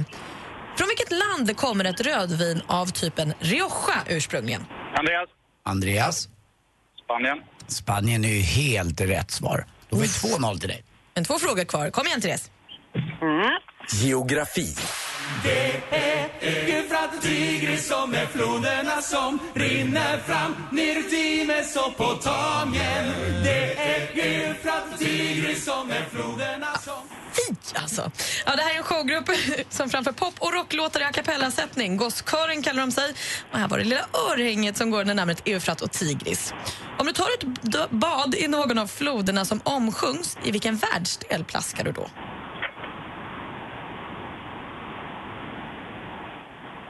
[0.77, 4.65] Från vilket land kommer ett rödvin av typen Rioja ursprungligen?
[4.97, 5.29] Andreas.
[5.65, 6.29] Andreas.
[7.03, 7.41] Spanien.
[7.67, 9.65] Spanien är ju helt rätt svar.
[9.89, 10.83] Då får vi 2-0 till dig.
[11.13, 11.89] En två frågor kvar.
[11.89, 12.51] Kom igen, Therese.
[14.01, 14.75] Geografi.
[15.43, 23.13] Det är Eufrat och Tigris som är floderna som rinner fram ner ur i Mesopotamien.
[23.43, 28.11] Det är Eufrat och Tigris som är floderna som Fy alltså.
[28.45, 29.29] Ja, det här är en showgrupp
[29.69, 31.97] som framför pop och rocklåtar i a cappella-sättning.
[31.97, 33.13] Gosskören kallar de sig.
[33.51, 36.53] Och här var det lilla örhänget som går under namnet Eufrat och Tigris.
[36.99, 41.83] Om du tar ett bad i någon av floderna som omsjungs, i vilken världsdel plaskar
[41.83, 42.09] du då?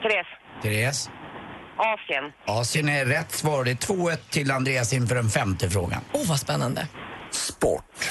[0.06, 0.28] Therese.
[0.62, 1.10] Therese?
[1.78, 2.32] Asien.
[2.46, 3.63] Asien är rätt svar.
[3.63, 6.02] Det är 2-1 till Andreas inför den femte frågan.
[6.13, 6.88] Åh, oh, vad spännande.
[7.32, 8.10] Sport.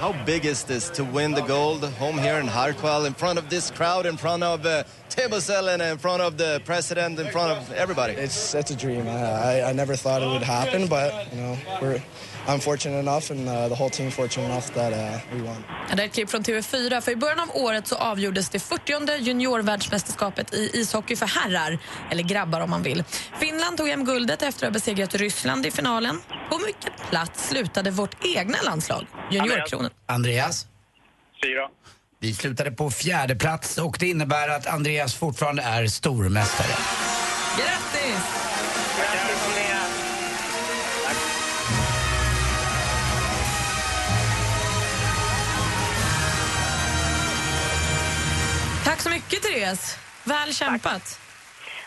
[0.00, 3.48] How big is this to win the gold home here in Hartwell in front of
[3.48, 7.72] this crowd, in front of uh, Teboselen, in front of the president, in front of
[7.72, 8.12] everybody?
[8.12, 9.08] It's it's a dream.
[9.08, 12.00] I, I, I never thought it would happen, but you know we're
[12.46, 15.64] I'm fortunate enough, and uh, the whole team fortunate enough that uh, we won.
[15.96, 17.00] Det är ett klipp från TV4.
[17.00, 21.78] För I början av året så avgjordes det 40 juniorvärldsmästerskapet i ishockey för herrar,
[22.10, 23.04] eller grabbar om man vill.
[23.40, 26.20] Finland tog hem guldet efter att ha besegrat Ryssland i finalen.
[26.50, 29.90] På vilken plats slutade vårt egna landslag, juniorkronen?
[30.06, 30.66] Andreas?
[31.44, 31.68] Fyra.
[32.22, 36.76] Vi slutade på fjärde plats och det innebär att Andreas fortfarande är stormästare.
[37.56, 38.20] Grattis!
[48.84, 49.96] Tack så mycket, Therese.
[50.24, 51.20] Väl kämpat.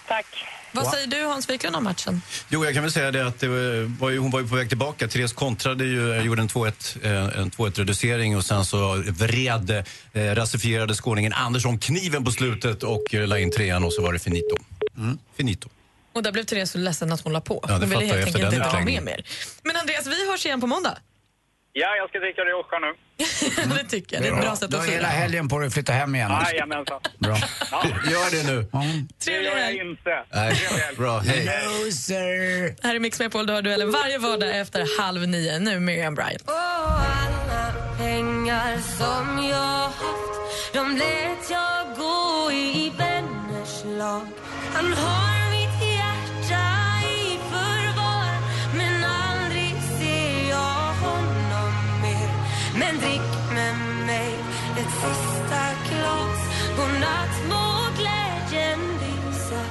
[0.07, 0.25] Tack.
[0.73, 2.21] Vad säger du, Hans Wiklund, om matchen?
[2.49, 3.47] Jo, jag kan väl säga det att det
[3.99, 5.07] var ju, hon var ju på väg tillbaka.
[5.07, 10.21] Therese kontrade ju, gjorde en 2-1 eh, en 2-1 reducering och sen så vred eh,
[10.21, 14.19] rasifierade skåningen Andersson kniven på slutet och eh, la in trean och så var det
[14.19, 14.55] finito.
[15.37, 15.69] Finito.
[16.13, 17.59] Och där blev Therese så ledsen att hon la på.
[17.67, 19.25] Ja, det hon ville helt enkelt inte vara med mer.
[19.63, 20.97] Men Andreas, vi hörs igen på måndag.
[21.75, 22.93] Ja, jag ska dricka Rioja nu.
[23.83, 24.23] det tycker jag.
[24.23, 25.19] Det är ett bra sätt Du att har hela fira.
[25.19, 26.31] helgen på dig att flytta hem igen.
[26.45, 26.99] Jajamensan.
[27.19, 27.37] Bra.
[28.11, 28.67] Gör det nu.
[29.25, 30.23] Det gör jag inte.
[30.33, 30.57] Nej,
[30.97, 31.45] bra, hej.
[31.45, 32.83] No, sir.
[32.87, 35.59] Här är Mix Megapol, du har duellen varje vardag efter halv nio.
[35.59, 36.43] Nu Miriam Bryant.
[36.47, 44.27] alla pengar som jag haft De lät jag gå i vänners lag
[44.73, 45.32] Han har
[54.83, 56.39] ett sista glas
[56.77, 57.65] Godnatt må
[57.97, 59.61] glädjen lysa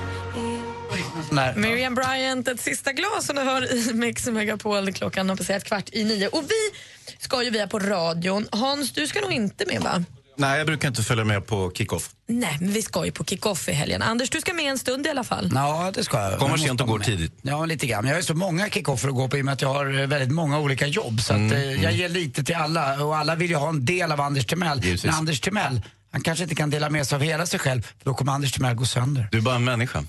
[0.43, 4.93] er Miriam Bryant, ett sista glas som du hör i Mix Megapol.
[4.93, 6.29] Klockan har passerat kvart i nio.
[6.29, 6.79] Och vi
[7.19, 8.49] ska ju via på radion.
[8.53, 10.05] Hans, du ska nog inte med va?
[10.37, 12.11] Nej, jag brukar inte följa med på kickoff.
[12.29, 14.03] Nej, men vi ska ju på kick-off i helgen.
[14.03, 15.51] Anders, du ska med en stund i alla fall.
[15.55, 16.39] Ja, det ska jag.
[16.39, 17.33] Kommer sent och går tidigt.
[17.43, 18.05] Ja, lite grann.
[18.07, 20.01] Jag har ju så många kickoffer att gå på i och med att jag har
[20.01, 21.21] eh, väldigt många olika jobb.
[21.21, 24.13] Så att, eh, jag ger lite till alla och alla vill ju ha en del
[24.13, 24.81] av Anders Timell.
[25.05, 25.81] Men Anders Timell,
[26.13, 28.53] han kanske inte kan dela med sig av hela sig själv för då kommer Anders
[28.53, 29.29] Timell gå sönder.
[29.31, 30.05] Du är bara en människa.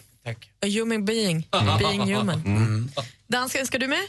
[0.66, 1.48] A human being.
[1.80, 2.42] Being human.
[2.46, 2.92] Mm.
[3.28, 4.00] Dansken, ska du med?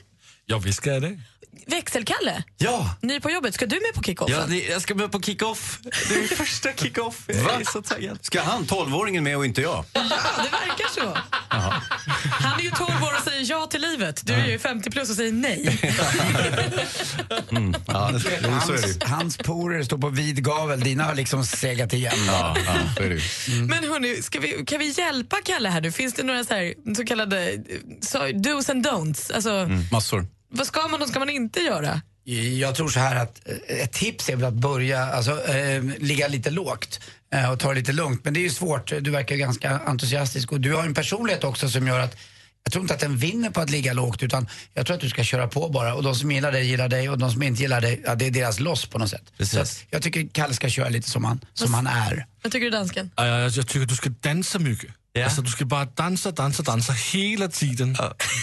[0.47, 1.21] Ja, visst ska jag det.
[1.67, 2.95] Växelkalle, Ja!
[3.01, 3.55] ny på jobbet.
[3.55, 4.37] Ska du med på kickoffen?
[4.37, 5.79] Ja, det, jag ska med på kick-off.
[6.09, 7.23] Det är min första kick-off.
[7.27, 7.51] Jag Va?
[7.61, 8.19] är så taggad.
[8.23, 9.85] Ska han, 12-åringen, med och inte jag?
[9.93, 10.01] Ja,
[10.37, 11.19] det verkar så.
[12.31, 14.27] Han är ju 12 år och säger ja till livet.
[14.27, 15.79] Du är ju 50 plus och säger nej.
[17.51, 17.75] Mm.
[17.87, 18.49] Ja, det, det.
[18.49, 22.13] Hans, hans porer står på vid gavel, dina har liksom segat igen.
[22.27, 23.63] Ja, ja, så är det ju.
[23.63, 25.93] Men hörni, ska vi, kan vi hjälpa Kalle här nu?
[25.93, 27.65] Finns det några så, här, så kallade
[28.01, 29.33] så, dos and don'ts?
[29.35, 30.27] Alltså, Mm, massor.
[30.57, 32.01] Vad ska man och vad ska man inte göra?
[32.59, 36.29] Jag tror så här att eh, ett tips är väl att börja, alltså eh, ligga
[36.29, 37.01] lite lågt
[37.35, 38.25] eh, och ta det lite lugnt.
[38.25, 41.69] Men det är ju svårt, du verkar ganska entusiastisk och du har en personlighet också
[41.69, 42.17] som gör att
[42.65, 45.09] jag tror inte att den vinner på att ligga lågt utan jag tror att du
[45.09, 47.63] ska köra på bara och de som gillar dig gillar dig och de som inte
[47.63, 49.33] gillar dig, ja, det är deras loss på något sätt.
[49.43, 52.27] Så att jag tycker Kalle ska köra lite som han, som han är.
[52.43, 53.11] Vad tycker du dansken?
[53.17, 54.91] Ja, Jag, jag tycker du ska dansa mycket.
[55.23, 57.97] Alltså, du ska bara dansa, dansa, dansa hela tiden.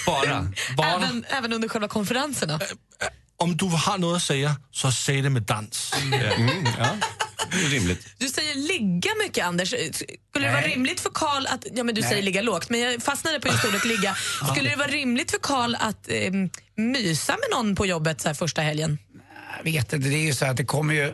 [0.06, 0.48] Bara?
[0.96, 2.60] Även, även under själva konferenserna?
[3.38, 5.94] Om du har något att säga, så säg det med dans.
[6.02, 6.88] Mm, ja.
[7.52, 8.08] Det är rimligt.
[8.18, 9.70] Du säger ligga mycket, Anders.
[9.70, 10.74] Skulle det vara Nej.
[10.74, 11.66] rimligt för Karl att...
[11.74, 12.10] Ja, men du Nej.
[12.10, 14.16] säger ligga lågt, men jag fastnade på just ordet ligga.
[14.52, 16.32] Skulle det vara rimligt för Karl att eh,
[16.76, 18.98] mysa med någon på jobbet så här första helgen?
[19.58, 21.14] Jag vet inte, det är ju så att det kommer ju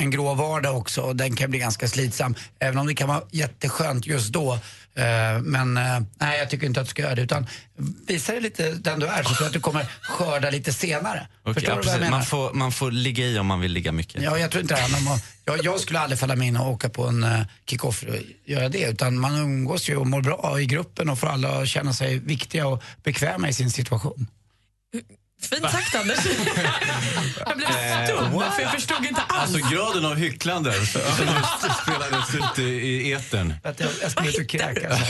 [0.00, 2.34] en grå vardag också och den kan bli ganska slitsam.
[2.58, 4.52] Även om det kan vara jätteskönt just då.
[4.94, 7.22] Eh, Men eh, nej, jag tycker inte att du ska göra det.
[7.22, 7.46] Utan
[8.06, 11.26] visa dig lite den du är så tror jag att du kommer skörda lite senare.
[11.42, 12.10] Okej, Förstår ja, du vad jag menar?
[12.10, 14.22] man, får, man får ligga i om man vill ligga mycket.
[14.22, 16.56] Ja, jag tror inte det handlar om att, jag, jag skulle aldrig falla mig in
[16.56, 18.82] och åka på en uh, kick-off och göra det.
[18.90, 22.66] Utan man umgås ju och mår bra i gruppen och får alla känna sig viktiga
[22.66, 24.26] och bekväma i sin situation.
[25.40, 26.18] Fint sagt, Anders.
[27.46, 29.54] jag blev stum, för jag förstod inte alls.
[29.54, 31.00] Alltså graden av hycklande som
[31.82, 33.54] spelades ut i, i etern.
[33.64, 35.00] Att jag, jag skulle ut och kräkas.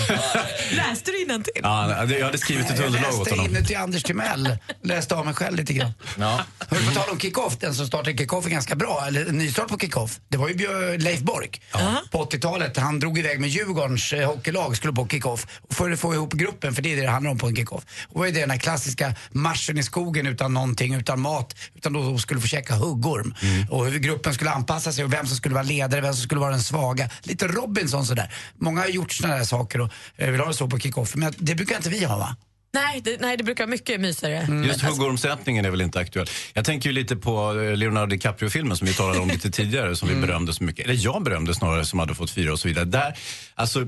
[0.72, 1.60] Läste du innantill?
[1.62, 3.56] Ja, jag hade skrivit ett Jag underlag åt läste honom.
[3.56, 4.56] inuti Anders Timell.
[4.82, 5.92] Läste av mig själv lite grann.
[6.18, 6.40] Ja.
[6.68, 9.68] Hörru, på tal om kick-off, den som startade kick-off är ganska bra, eller en nystart
[9.68, 10.20] på kick-off.
[10.28, 11.62] Det var ju Leif Bork
[12.10, 12.76] på 80-talet.
[12.76, 15.46] Han drog iväg med Djurgårdens eh, hockeylag, skulle på kick-off.
[15.68, 17.56] Och För att få ihop gruppen, för det är det det handlar om på en
[17.56, 17.84] kick-off.
[18.08, 21.92] Och var ju det den här klassiska marschen i skogen utan någonting, utan mat, utan
[21.92, 23.34] då skulle få käka huggorm.
[23.70, 26.40] Och hur gruppen skulle anpassa sig och vem som skulle vara ledare, vem som skulle
[26.40, 27.10] vara den svaga.
[27.22, 28.32] Lite Robinson sådär.
[28.58, 31.14] Många har gjort sådana där saker och eh, vill ha det så på kick-off.
[31.14, 32.36] Men det brukar inte vi ha va?
[32.72, 34.42] Nej det, nej, det brukar vara mycket mysigare.
[34.42, 34.64] Mm.
[34.64, 36.26] Just Alltså, huggormsättningen är väl inte aktuell.
[36.54, 40.08] Jag tänker ju lite på eh, Leonardo DiCaprio-filmen som vi talade om lite tidigare, som
[40.08, 40.84] vi berömde så mycket.
[40.84, 42.84] Eller jag berömde snarare, som hade fått fyra och så vidare.
[42.84, 43.18] Där,
[43.54, 43.86] alltså,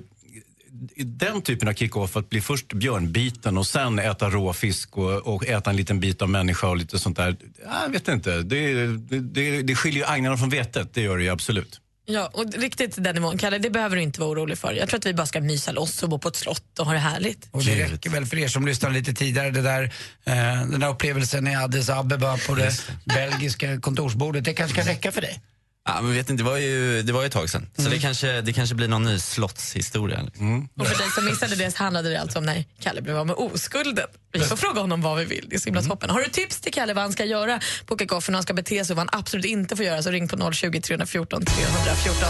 [0.97, 5.47] den typen av kick-off, att bli först björnbiten och sen äta rå fisk och, och
[5.47, 7.37] äta en liten bit av människa och lite sånt där.
[7.85, 8.43] Jag vet inte.
[8.43, 11.81] Det, det, det, det skiljer ju agnarna från vetet, det gör det ju absolut.
[12.05, 14.73] Ja, och riktigt den nivån, Kalle, det behöver du inte vara orolig för.
[14.73, 16.93] Jag tror att vi bara ska mysa loss och bo på ett slott och ha
[16.93, 17.49] det härligt.
[17.51, 19.83] Och det räcker väl för er som lyssnade lite tidigare, det där,
[20.25, 20.35] eh,
[20.71, 24.45] den där upplevelsen i Addis Abeba på det belgiska kontorsbordet.
[24.45, 25.41] Det kanske kan räcka för dig?
[25.85, 27.71] Ja, men vet inte, det var ju, det var ju ett tag sedan.
[27.77, 30.23] Så det, kanske, det kanske blir någon ny slottshistoria.
[30.23, 30.69] Liksom.
[30.79, 33.27] Och för dig som missade det så handlade det alltså om när Kalle blev av
[33.27, 34.07] med oskulden.
[34.33, 35.47] Vi får fråga honom vad vi vill.
[35.49, 36.11] Det är så himla toppen.
[36.11, 38.85] Har du tips till Kalle vad han ska göra på kickoffen, hur han ska bete
[38.85, 42.29] sig och vad han absolut inte får göra så ring på 020 314 314.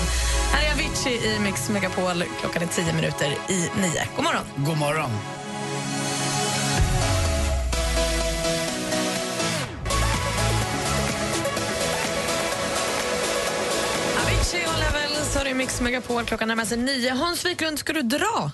[0.52, 2.24] Här är Avicii i Mix Megapol.
[2.40, 4.08] Klockan är 10 minuter i nio.
[4.16, 4.44] God morgon.
[4.56, 5.10] God morgon.
[15.52, 16.24] I Mix Megapol.
[16.24, 17.10] Klockan närmar sig nio.
[17.10, 18.50] Hans Wiklund, ska du dra?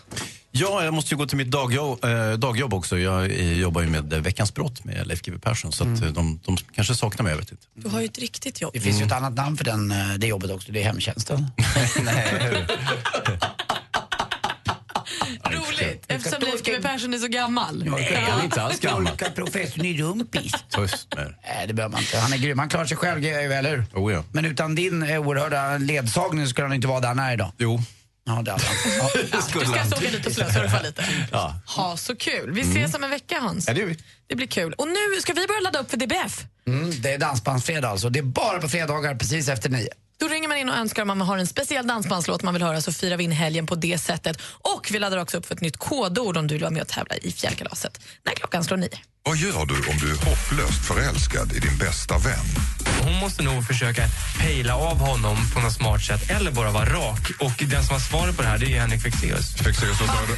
[0.51, 2.99] Ja, jag måste ju gå till mitt dagjobb, eh, dagjobb också.
[2.99, 5.73] Jag jobbar ju med eh, Veckans brott med Leif GW Persson.
[5.73, 7.67] Så att, eh, de, de kanske saknar mig, jag vet inte.
[7.75, 8.71] Du har ju ett riktigt jobb.
[8.75, 11.47] Det finns ju ett annat namn för den, eh, det jobbet också, det är hemtjänsten.
[12.03, 12.67] Nej,
[16.09, 17.89] eftersom Leif GW Persson är så gammal.
[17.89, 19.07] Han är inte alls gammal.
[19.07, 20.53] Tolka professorn i rumpis.
[20.71, 22.19] Tyst med Nej, det behöver man inte.
[22.19, 22.59] Han är grym.
[22.59, 23.85] Han klarar sig själv, eller hur?
[23.95, 24.25] Oh, ja.
[24.33, 27.53] Men utan din eh, oerhörda ledsagning skulle han inte vara där han är idag.
[27.59, 27.81] Jo.
[28.27, 28.77] Ja, det hade han.
[28.99, 29.11] Ja.
[29.33, 31.05] Du ska åka dit och slösurfa lite.
[31.33, 31.55] Ja.
[31.67, 32.51] Ha så kul.
[32.53, 33.69] Vi ses om en vecka Hans.
[33.69, 33.97] Ja, det vi.
[34.27, 34.73] Det blir kul.
[34.73, 36.45] Och nu ska vi börja ladda upp för DBF.
[36.67, 38.11] Mm, det är dansbandsfredag alltså.
[38.11, 39.89] Det är bara på fredagar precis efter nio.
[40.21, 42.81] Då ringer man in och önskar om man har en speciell dansbandslåt man vill höra
[42.81, 44.39] så firar vi in helgen på det sättet.
[44.43, 46.89] Och vi laddar också upp för ett nytt kodord om du vill vara med och
[46.89, 48.99] tävla i fjällkalaset när klockan slår nio.
[49.23, 52.47] Vad gör du om du är hopplöst förälskad i din bästa vän?
[53.03, 54.03] Hon måste nog försöka
[54.41, 57.31] pejla av honom på något smart sätt eller bara vara rak.
[57.41, 59.55] Och den som har svaret på det här det är Henrik Fexeus.
[59.55, 60.37] Fexeus, vad sa du?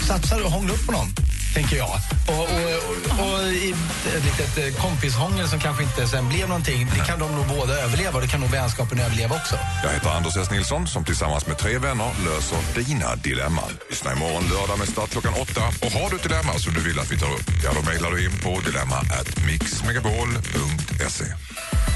[0.10, 1.08] satsar och hångla upp på någon,
[1.54, 1.90] tänker jag.
[2.28, 3.74] Och, och, och, och i
[4.16, 7.74] ett litet eh, kompishångel som kanske inte sen blev någonting, det kan de nog båda
[7.74, 9.56] överleva och det kan nog vänskapen överleva också.
[9.84, 10.50] Jag heter Anders S.
[10.50, 13.72] Nilsson som tillsammans med tre vänner löser dina dilemman.
[13.90, 15.62] Lyssna imorgon lördag med start klockan åtta.
[15.86, 18.10] Och har du ett dilemma som du vill att vi tar upp, ja då mejlar
[18.10, 21.24] du in på dilemma at mixmegapol.se.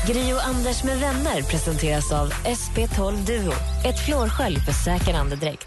[0.06, 3.52] Gri och Anders med vänner presenteras av SP12 Duo.
[3.84, 5.66] Ett flårskölj för säker andedräkt.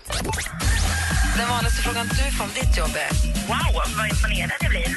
[1.37, 3.09] Den vanligaste frågan du får om ditt jobb är?
[3.47, 4.87] Wow, vad imponerad jag blir.
[4.87, 4.89] Eh,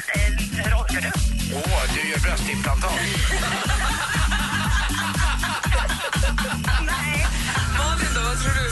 [0.65, 1.11] hur orkar du?
[1.55, 2.91] Åh, du gör bröstimplantat.
[7.77, 8.71] Malin då, vad tror du?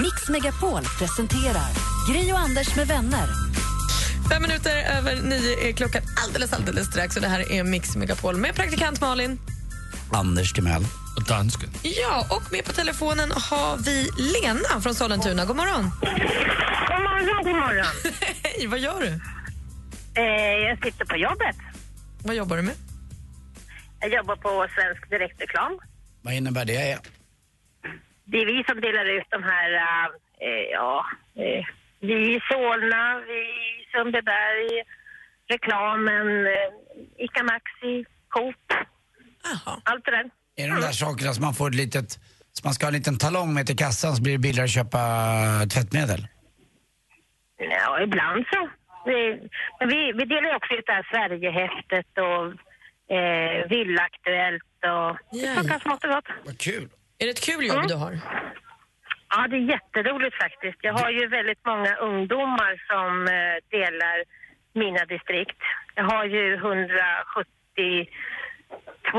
[0.00, 1.70] Mix Megapol presenterar
[2.08, 3.28] Gri och Anders med vänner.
[4.30, 7.16] Fem minuter över nio är klockan alldeles, alldeles strax.
[7.16, 9.38] Och det här är Mix Megapol med praktikant Malin.
[10.12, 10.82] Anders Timell.
[11.16, 11.70] Och dansken.
[11.82, 13.96] Ja, och med på telefonen har vi
[14.34, 15.44] Lena från Sollentuna.
[15.44, 15.84] God morgon.
[16.88, 17.94] God morgon, god morgon.
[18.44, 19.20] Hej, vad gör du?
[20.22, 21.56] Eh, jag sitter på jobbet.
[22.24, 22.74] Vad jobbar du med?
[24.00, 25.78] Jag jobbar på Svensk Direktreklam.
[26.22, 26.98] Vad innebär det?
[28.24, 29.70] Det är vi som delar ut de här,
[30.40, 31.64] eh, ja, eh,
[32.00, 33.40] vi i Solna, vi
[33.82, 34.68] i Sundbyberg,
[35.48, 38.66] reklamen, eh, Ica Maxi, Coop,
[39.84, 40.30] allt det där.
[40.56, 42.10] Är det de där sakerna som man får ett litet,
[42.52, 44.70] som man ska ha en liten talong med till kassan så blir det billigare att
[44.70, 44.98] köpa
[45.74, 46.26] tvättmedel?
[47.58, 48.70] Ja, ibland så.
[49.06, 49.48] Vi,
[49.78, 52.44] men vi, vi delar ju också ut det här Sverigehäftet och
[53.16, 54.62] eh, Villaaktuellt
[54.94, 56.28] och Ja, sånt där smått och gott.
[56.44, 56.88] Vad kul.
[57.18, 58.12] Är det ett kul jobb du har?
[59.32, 60.78] Ja, det är jätteroligt faktiskt.
[60.82, 64.16] Jag har ju väldigt många ungdomar som eh, delar
[64.74, 65.60] mina distrikt.
[65.94, 66.56] Jag har ju
[69.10, 69.18] två,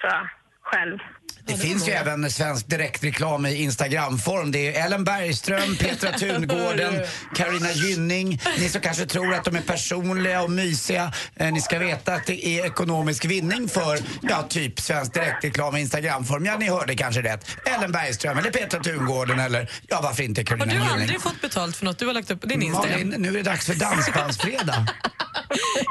[0.00, 0.28] tror jag,
[0.60, 0.98] själv.
[1.46, 4.52] Det det finns ju även svensk direktreklam i Instagramform.
[4.52, 7.02] Det är Ellen Bergström, Petra Tungården,
[7.34, 8.40] Carina Gynning.
[8.58, 11.12] Ni som kanske tror att de är personliga och mysiga.
[11.36, 15.80] Eh, ni ska veta att det är ekonomisk vinning för, ja, typ svensk direktreklam i
[15.80, 16.44] Instagramform.
[16.46, 17.46] Ja, ni hörde kanske rätt.
[17.76, 20.88] Ellen Bergström eller Petra Tungården eller, ja, varför inte Har Carina du Gynning.
[20.90, 22.90] aldrig fått betalt för något du har lagt upp på din Instagram?
[22.92, 24.86] Malin, nu är det dags för Dansbandsfredag.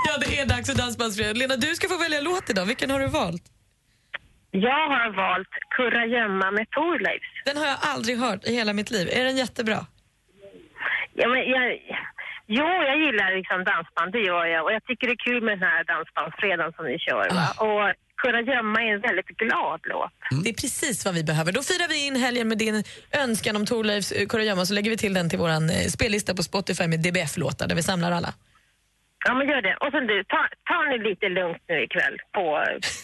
[0.08, 1.38] ja, det är dags för Dansbandsfredag.
[1.38, 2.66] Lena, du ska få välja låt idag.
[2.66, 3.44] Vilken har du valt?
[4.62, 7.32] Jag har valt Kurragömma med Thorleifs.
[7.46, 9.08] Den har jag aldrig hört i hela mitt liv.
[9.12, 9.86] Är den jättebra?
[11.14, 11.66] Ja, men jag,
[12.48, 14.64] jo, jag gillar liksom dansband, det gör jag.
[14.66, 17.30] Och jag tycker det är kul med den här dansbandsfredagen som ni kör.
[17.40, 17.48] Va?
[17.68, 20.44] Och Kurragömma är en väldigt glad låt.
[20.44, 21.52] Det är precis vad vi behöver.
[21.52, 24.98] Då firar vi in helgen med din önskan om Thorleifs eh, Kurragömma så lägger vi
[24.98, 28.34] till den till vår eh, spellista på Spotify med DBF-låtar där vi samlar alla.
[29.28, 29.76] Ja, men gör det.
[29.84, 32.46] Och sen du, ta, ta nu lite lugnt nu ikväll på,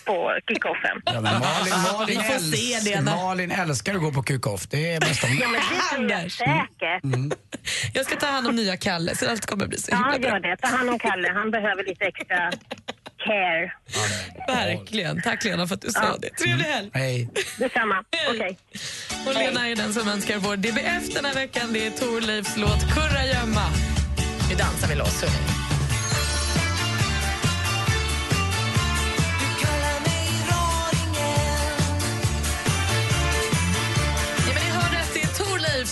[0.05, 0.15] på
[0.47, 0.95] kickoffen.
[1.05, 3.15] Ja, men Malin, Malin, Vi får se det, då.
[3.15, 4.67] Malin älskar att gå på kuk-off.
[4.69, 7.03] Det är bäst om Ja, men det tror jag säkert.
[7.03, 7.31] Mm.
[7.93, 10.29] Jag ska ta hand om nya Kalle så allt kommer bli så Ja, himla bra.
[10.29, 10.57] gör det.
[10.57, 11.31] Ta hand om Kalle.
[11.34, 12.51] Han behöver lite extra
[13.25, 13.73] care.
[14.47, 15.21] Verkligen.
[15.21, 16.29] Tack Lena för att du sa det.
[16.29, 16.89] Trevlig helg.
[16.93, 17.29] Hej.
[17.57, 18.03] Detsamma.
[18.29, 18.57] Okej.
[19.27, 21.73] Och Lena är den som önskar vår DBF den här veckan.
[21.73, 23.65] Det är Thorleifs låt Kurragömma.
[24.49, 25.21] Nu dansar vi loss.
[25.21, 25.61] hörni.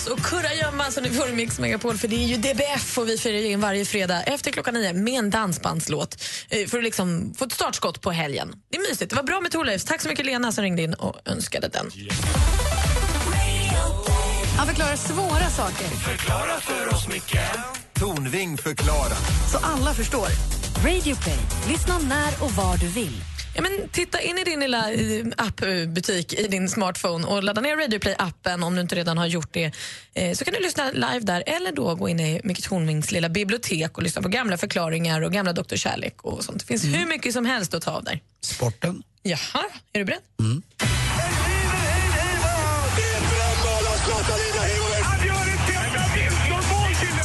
[0.00, 3.08] Thorleifs och Kurragömma som ni får i Mix Megapol för det är ju DBF och
[3.08, 7.34] vi firar in varje fredag efter klockan nio med en dansbandslåt eh, för att liksom
[7.38, 8.52] få ett startskott på helgen.
[8.70, 9.10] Det är mysigt.
[9.10, 9.84] Det var bra med Thorleifs.
[9.84, 11.90] Tack så mycket Lena som ringde in och önskade den.
[14.56, 17.36] Han förklarar svåra saker Förklara för oss, Micke
[17.94, 19.18] Tornving förklarar.
[19.52, 20.26] Så alla förstår.
[20.86, 21.38] Radio Play.
[21.68, 23.22] Lyssna när och var du vill.
[23.54, 27.76] Ja, men titta in i din lilla eh, appbutik i din smartphone och ladda ner
[27.76, 29.72] Radio Play-appen om du inte redan har gjort det.
[30.14, 33.28] Eh, Så kan du lyssna live där eller då gå in i Micke Tornvings lilla
[33.28, 35.76] bibliotek och lyssna på gamla förklaringar och gamla Dr.
[35.76, 36.60] Kärlek och sånt.
[36.60, 38.20] Det finns hur mycket som helst att ta av där.
[38.40, 39.02] Sporten.
[39.22, 40.20] Jaha, är du beredd?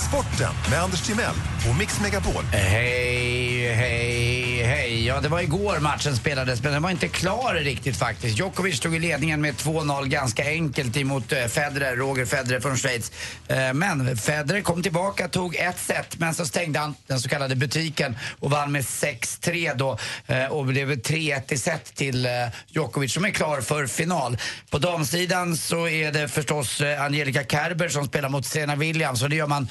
[0.10, 1.36] Sporten med Anders Timell
[1.68, 2.44] på Mix Megapol.
[2.52, 5.06] Hej, hej, hej.
[5.06, 8.40] Ja, det var igår matchen spelades, men den var inte klar riktigt faktiskt.
[8.40, 13.12] Djokovic stod i ledningen med 2-0 ganska enkelt emot eh, Federer, Roger Federer från Schweiz.
[13.48, 17.56] Eh, men Federer kom tillbaka, tog ett set, men så stängde han den så kallade
[17.56, 19.98] butiken och vann med 6-3 då.
[20.28, 22.28] Eh, och blev 3-1 i set till
[22.68, 24.38] Djokovic som är klar för final.
[24.70, 29.36] På damsidan så är det förstås Angelica Kerber som spelar mot Serena Williams och det
[29.36, 29.68] gör man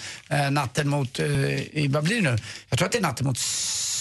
[0.50, 2.38] natten mot, i- vad blir det nu?
[2.68, 3.38] Jag tror att det är natten mot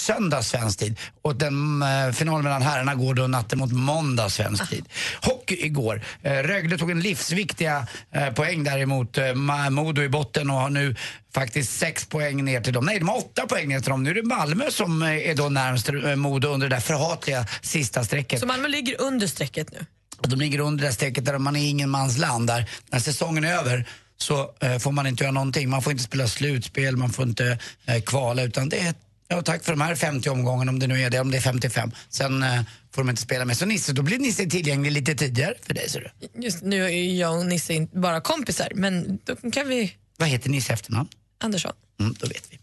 [0.03, 0.99] söndag svensk tid.
[1.21, 4.85] Och den eh, finalen mellan herrarna går då natten mot måndag svensk tid.
[5.21, 6.01] Hockey igår.
[6.21, 9.33] Eh, Rögle tog en livsviktiga eh, poäng däremot eh,
[9.69, 10.95] Modo i botten och har nu
[11.33, 12.85] faktiskt sex poäng ner till dem.
[12.85, 14.03] Nej, de har åtta poäng ner till dem.
[14.03, 17.45] Nu är det Malmö som eh, är då närmast eh, Modo under det där förhatliga
[17.61, 18.39] sista strecket.
[18.39, 19.85] Så Malmö ligger under strecket nu?
[20.21, 22.47] De ligger under det där strecket där man är ingen mans land.
[22.47, 23.87] Där när säsongen är över
[24.23, 25.69] så eh, får man inte göra någonting.
[25.69, 28.93] Man får inte spela slutspel, man får inte eh, kvala utan det är
[29.27, 31.41] Ja, tack för de här 50 omgångarna om det nu är det, om det är
[31.41, 31.91] 55.
[32.09, 33.57] Sen eh, får de inte spela med.
[33.57, 36.41] Så Nisse, då blir Nisse tillgänglig lite tidigare för dig ser du.
[36.41, 39.95] Just nu är jag och Nisse bara kompisar, men då kan vi...
[40.17, 41.09] Vad heter Nisse efternamn?
[41.39, 41.71] Andersson.
[41.99, 42.59] Mm, då vet vi.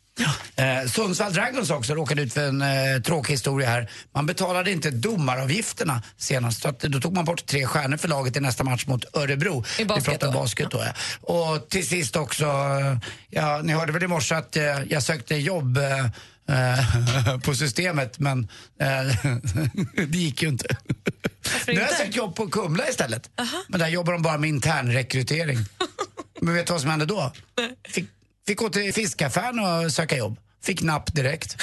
[0.56, 3.90] Eh, Sundsvall Dragons också råkade ut för en eh, tråkig historia här.
[4.14, 6.62] Man betalade inte domaravgifterna senast.
[6.62, 9.64] Så att, då tog man bort tre stjärnor för laget i nästa match mot Örebro.
[9.78, 10.32] I basket Vi pratar då?
[10.32, 10.92] basket då, ja.
[11.34, 12.98] Och till sist också, eh,
[13.30, 16.04] ja, ni hörde väl i morse att eh, jag sökte jobb eh,
[16.56, 18.48] eh, på systemet men
[19.94, 20.76] det gick ju inte.
[21.66, 23.30] Nu har jag sökt jobb på Kumla istället.
[23.68, 25.58] Men där jobbar de bara med intern rekrytering.
[26.42, 27.32] Men vet du vad som hände då?
[27.88, 28.08] Fick,
[28.46, 30.38] fick gå till fiskaffären och söka jobb.
[30.62, 31.56] Fick napp direkt.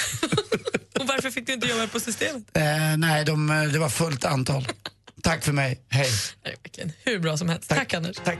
[1.00, 2.42] Och varför fick du inte jobba på systemet?
[2.56, 2.62] Eh,
[2.96, 4.68] nej, de, det var fullt antal.
[5.22, 5.80] Tack för mig.
[5.88, 6.10] Hej.
[7.04, 7.68] Hur bra som helst.
[7.68, 8.16] Tack, Anders.
[8.24, 8.38] Tack.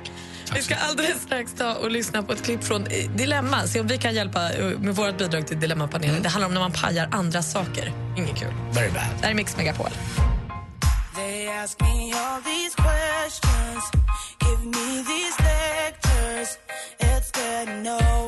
[0.55, 3.66] Vi ska alldeles strax ta och lyssna på ett klipp från eh, Dilemma.
[3.66, 6.22] Se om vi kan hjälpa eh, med vårt bidrag till Dilemmapanelen.
[6.22, 7.92] Det handlar om när man pajar andra saker.
[8.16, 8.53] Inget kul.
[8.72, 9.03] Very bad.
[9.18, 9.90] Det här är Mix Megapol.
[11.16, 13.85] They ask me all these questions,
[14.40, 16.59] give me these lectures.
[17.01, 18.28] It's getting old.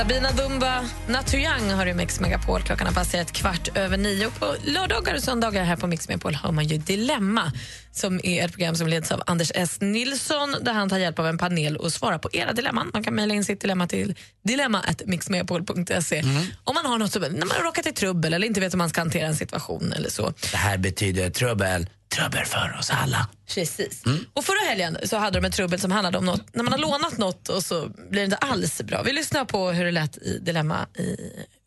[0.00, 2.62] Sabina Dumba, Natuyang har du Mix Megapol.
[2.62, 4.26] Klockan har passerat kvart över nio.
[4.26, 7.52] Och På lördagar och söndagar här på Mix Megapol har man ju Dilemma
[7.92, 9.80] som är ett program som leds av Anders S.
[9.80, 12.90] Nilsson där han tar hjälp av en panel och svarar på era dilemman.
[12.92, 16.22] Man kan mejla in sitt dilemma till dilemma.mixmegapol.se
[16.64, 18.78] om man har något som, när man har råkat i trubbel eller inte vet hur
[18.78, 20.32] man ska hantera en situation eller så.
[20.50, 21.86] Det här betyder trubbel.
[22.14, 23.28] Trubbel för oss alla.
[23.54, 24.02] Precis.
[24.34, 26.80] Och förra helgen så hade de ett trubbel som handlade om något, när man har
[26.80, 29.02] lånat något och så blir det inte alls bra.
[29.02, 31.16] Vi lyssnar på hur det lät i Dilemma i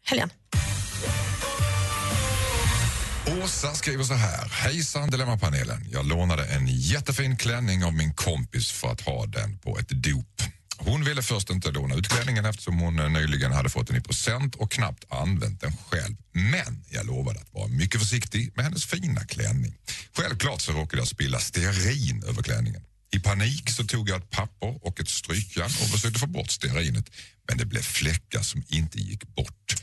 [0.06, 0.30] helgen.
[3.44, 4.50] Åsa skriver så här.
[4.50, 5.86] Hejsan Dilemmapanelen.
[5.92, 10.42] Jag lånade en jättefin klänning av min kompis för att ha den på ett dop.
[10.78, 14.02] Hon ville först inte låna ut klänningen eftersom hon eh, nyligen hade fått den i
[14.02, 16.16] present och knappt använt den själv.
[16.32, 19.76] Men jag lovade att vara mycket försiktig med hennes fina klänning.
[20.18, 22.82] Självklart så råkade jag spilla stearin över klänningen.
[23.16, 27.10] I panik så tog jag ett papper och ett strykjärn och försökte få bort stearinet.
[27.48, 29.76] Men det blev fläckar som inte gick bort.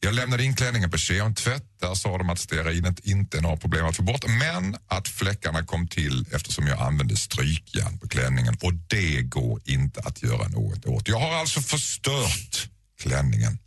[0.00, 1.64] Jag lämnade in klänningen på kemtvätt.
[1.80, 5.64] Där sa de att stearinet inte är några problem att få bort men att fläckarna
[5.64, 10.86] kom till eftersom jag använde strykjärn på klänningen och det går inte att göra något
[10.86, 11.08] åt.
[11.08, 12.68] Jag har alltså förstört
[13.02, 13.58] klänningen.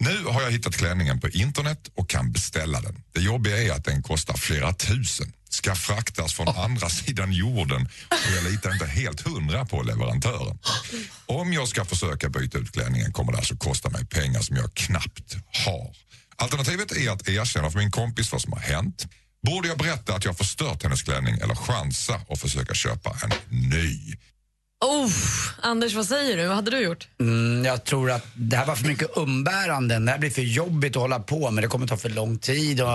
[0.00, 3.02] Nu har jag hittat klänningen på internet och kan beställa den.
[3.12, 5.32] Det jobbiga är att den kostar flera tusen.
[5.48, 10.58] Ska fraktas från andra sidan jorden och jag litar inte helt hundra på leverantören.
[11.26, 14.74] Om jag ska försöka byta ut klänningen kommer det alltså kosta mig pengar som jag
[14.74, 15.36] knappt
[15.66, 15.94] har.
[16.36, 19.06] Alternativet är att erkänna för min kompis vad som har hänt.
[19.46, 24.14] Borde jag berätta att jag förstört hennes klänning eller chansa och försöka köpa en ny?
[24.80, 25.10] Oh,
[25.60, 26.46] Anders, vad säger du?
[26.46, 27.08] Vad hade du gjort?
[27.20, 30.04] Mm, jag tror att det här var för mycket umbäranden.
[30.04, 31.64] Det här blir för jobbigt att hålla på med.
[31.64, 32.88] Det kommer ta för lång tid och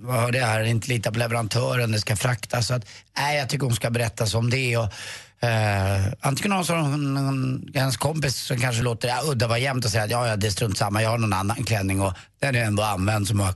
[0.00, 2.66] vad hörde jag här, inte lita på leverantören, det ska fraktas.
[2.66, 2.86] Så att,
[3.18, 4.78] nej, jag tycker hon ska berätta som det är.
[4.78, 9.84] Och, eh, antingen har hon en, hennes kompis som kanske låter ja, udda vara jämt
[9.84, 12.12] och säger att ja, ja, det är strunt samma, jag har någon annan klänning och
[12.38, 13.54] den är ändå använd så många,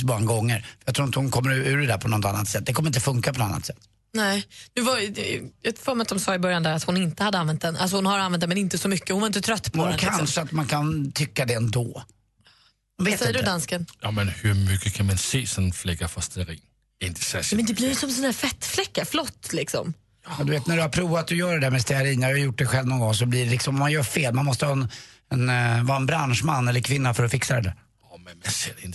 [0.00, 0.66] så många gånger.
[0.84, 2.66] Jag tror inte hon kommer ur det där på något annat sätt.
[2.66, 3.78] Det kommer inte funka på något annat sätt.
[4.16, 4.98] Nej, det var,
[5.62, 7.76] jag får mig att de sa i början där att hon inte hade använt den.
[7.76, 9.10] Alltså hon har använt den men inte så mycket.
[9.10, 9.98] Hon var inte trött på Men den.
[9.98, 10.44] kanske Liksom.
[10.44, 12.04] att man kan tycka det ändå.
[12.98, 13.86] Vad säger du dansken?
[14.00, 16.60] Ja, men hur mycket kan man se sådan fläckar från stearin?
[17.04, 17.58] Inte särskilt.
[17.58, 19.94] Men det blir som såna här fettfläckar, flott liksom.
[20.38, 22.36] Ja, du vet när du har provat att göra det där med stearin, jag har
[22.36, 24.66] gjort det själv någon gång, så blir det liksom, om man gör fel, man måste
[24.66, 24.88] ha en,
[25.32, 27.74] en, eh, vara en branschman eller kvinna för att fixa det där.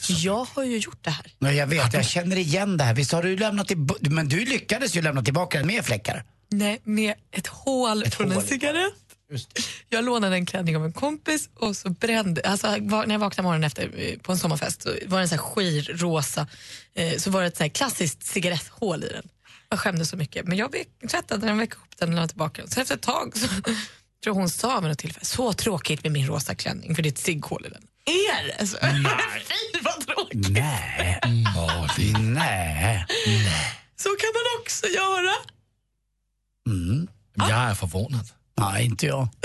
[0.08, 1.26] Jag har ju gjort det här.
[1.40, 2.94] Nej, jag vet, jag känner igen det här.
[2.94, 6.24] Visst har du lämnat till, men du lyckades ju lämna tillbaka den med fläckar.
[6.52, 8.94] Nej, med ett hål från en cigarett.
[9.90, 13.64] Jag lånade en klänning av en kompis och så brände, alltså när jag vaknade morgonen
[13.64, 16.48] efter eh, på en sommarfest så var det en sån här skir rosa,
[16.94, 19.30] eh, så var det ett så här klassiskt cigaretthål i den.
[19.70, 20.76] Jag skämdes så mycket men jag
[21.12, 22.72] tvättade den, väckte upp den och la tillbaka den.
[22.72, 23.48] Så efter ett tag så
[24.24, 27.12] tror hon sa vid något tillfälle, så tråkigt med min rosa klänning för det är
[27.12, 27.84] ett cigghål i den.
[28.12, 28.68] Är det?
[28.68, 30.50] Så, Fy vad tråkigt.
[30.50, 31.20] Nej.
[32.20, 33.06] Nej.
[33.96, 35.34] Så kan man också göra.
[36.70, 37.08] Mm.
[37.36, 38.30] Jag är förvånad.
[38.58, 39.28] Nej, inte jag.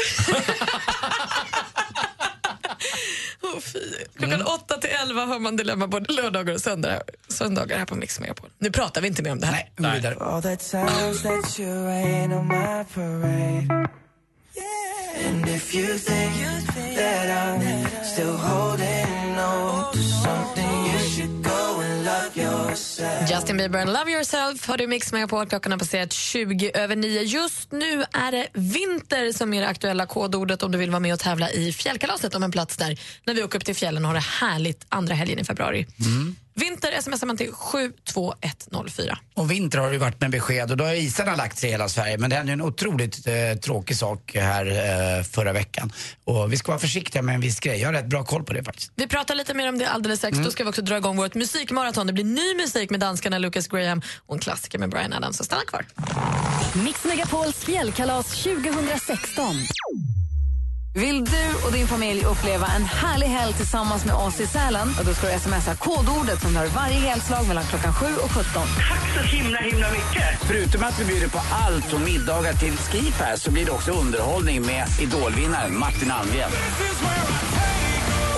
[3.42, 3.78] Åh, fy.
[4.18, 8.20] Klockan 8 till 11 hör man Dilemma både lördagar och söndagar, söndagar här på Mix
[8.20, 8.50] Megapol.
[8.58, 9.54] Nu pratar vi inte mer om det här.
[9.76, 10.14] Nej, vidare.
[15.24, 16.34] And if you think
[16.96, 23.30] that I'm still holding on to something, you should go and love yourself.
[23.30, 25.46] Justin Bieber and Love Yourself har du Mix Megapol.
[25.46, 27.22] Klockan har passerat 20 över 9.
[27.22, 31.12] Just nu är det vinter som är det aktuella kodordet om du vill vara med
[31.12, 34.08] och tävla i fjällkalaset om en plats där när vi åker upp till fjällen och
[34.08, 35.86] har det härligt andra helgen i februari.
[36.58, 39.18] Vinter smsar man till 72104.
[39.34, 41.72] Och vinter har det ju varit med besked och då har isarna lagt sig i
[41.72, 42.18] hela Sverige.
[42.18, 45.92] Men det hände ju en otroligt eh, tråkig sak här eh, förra veckan.
[46.24, 47.80] Och vi ska vara försiktiga med en viss grej.
[47.80, 48.92] Jag har rätt bra koll på det faktiskt.
[48.94, 50.38] Vi pratar lite mer om det alldeles strax.
[50.38, 52.06] Då ska vi också dra igång vårt musikmaraton.
[52.06, 55.36] Det blir ny musik med danskarna Lucas Graham och en klassiker med Brian Adams.
[55.36, 55.86] Så stanna kvar.
[56.84, 59.56] Mix Megapols fjällkalas 2016.
[60.96, 64.88] Vill du och din familj uppleva en härlig helg tillsammans med oss i Sälen?
[64.98, 68.44] Och då ska du smsa kodordet som hör varje helslag mellan klockan 7 och 17.
[68.54, 70.24] Tack så himla himla mycket!
[70.40, 74.66] Förutom att vi bjuder på allt från middagar till skipass så blir det också underhållning
[74.66, 76.50] med idolvinnaren Martin Almgren.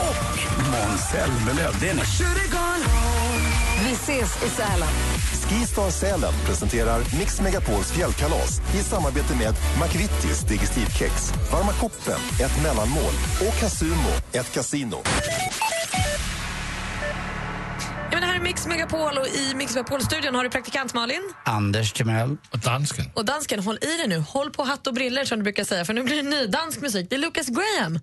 [0.09, 0.25] Och
[0.71, 1.73] Måns Zelmerlöw.
[3.85, 4.89] Vi ses i Sälen.
[5.49, 13.13] Skistar Sälen presenterar Mix Megapols fjällkalas i samarbete med McVittys Digestivkex, Varma koppen, ett mellanmål
[13.49, 14.97] och Casumo, ett kasino.
[18.11, 21.23] Ja, men det här är Mix Megapol och i Mix Megapol-studion har du praktikant Malin.
[21.45, 22.37] Anders Timell.
[22.53, 23.05] Och dansken.
[23.15, 24.19] Och dansken, håll i dig nu.
[24.19, 26.81] Håll på hatt och briller som du brukar säga för nu blir det ny dansk
[26.81, 27.07] musik.
[27.11, 27.99] Det är Lucas Graham.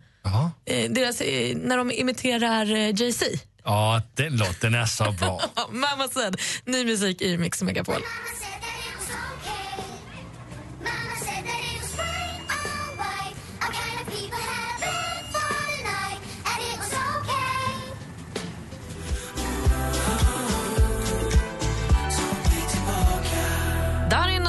[0.66, 3.26] Eh, deras, eh, när de imiterar eh, Jay-Z.
[3.66, 5.42] Ja, den låten är så bra.
[5.70, 6.36] Mamma said.
[6.66, 8.02] Ny musik i Mix Megapol.
[8.02, 8.55] Darin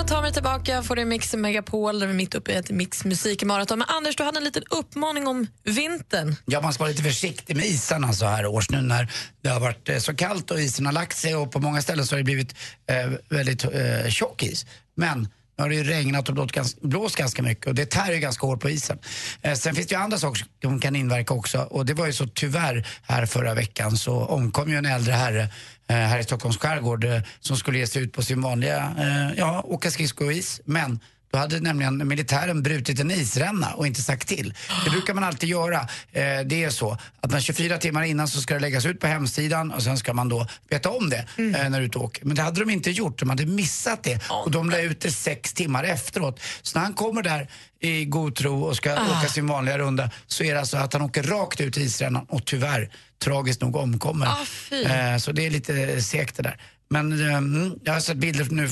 [0.07, 3.05] ta mig tillbaka får du Mix Megapol där vi är mitt uppe i ett Mix
[3.05, 3.79] musikmaraton.
[3.79, 6.37] Men Anders, du hade en liten uppmaning om vintern.
[6.45, 9.61] Ja, man ska vara lite försiktig med isarna så här års nu när det har
[9.61, 12.19] varit eh, så kallt och isen har lagt sig och på många ställen så har
[12.19, 12.55] det blivit
[12.91, 14.67] eh, väldigt eh, tjock is.
[14.97, 15.29] Men
[15.59, 18.19] nu har det ju regnat och blåst ganska, blåst ganska mycket och det tär ju
[18.19, 18.99] ganska hårt på isen.
[19.43, 22.13] Eh, sen finns det ju andra saker som kan inverka också och det var ju
[22.13, 25.49] så tyvärr här förra veckan så omkom ju en äldre herre
[25.89, 29.39] eh, här i Stockholms skärgård eh, som skulle ge sig ut på sin vanliga, eh,
[29.39, 30.61] ja, åka skridskor och is.
[30.65, 31.01] Men
[31.37, 34.55] då hade nämligen militären brutit en isränna och inte sagt till.
[34.84, 35.80] Det brukar man alltid göra.
[36.12, 39.07] Eh, det är så att när 24 timmar innan så ska det läggas ut på
[39.07, 42.05] hemsidan och sen ska man då veta om det eh, när du är ute och
[42.05, 42.24] åker.
[42.24, 44.20] Men det hade de inte gjort, de hade missat det.
[44.30, 46.41] och de la ut det sex timmar efteråt.
[46.62, 47.49] Så när han kommer där
[47.80, 49.18] i god tro och ska Ah.
[49.18, 52.26] åka sin vanliga runda så är det alltså att han åker rakt ut i isrännan
[52.28, 52.91] och tyvärr
[53.24, 54.26] tragiskt nog omkommer.
[54.26, 54.74] Ah.
[54.76, 56.61] Eh, så det är lite segt det där.
[56.89, 58.68] Men mm, jag har sett bilder nu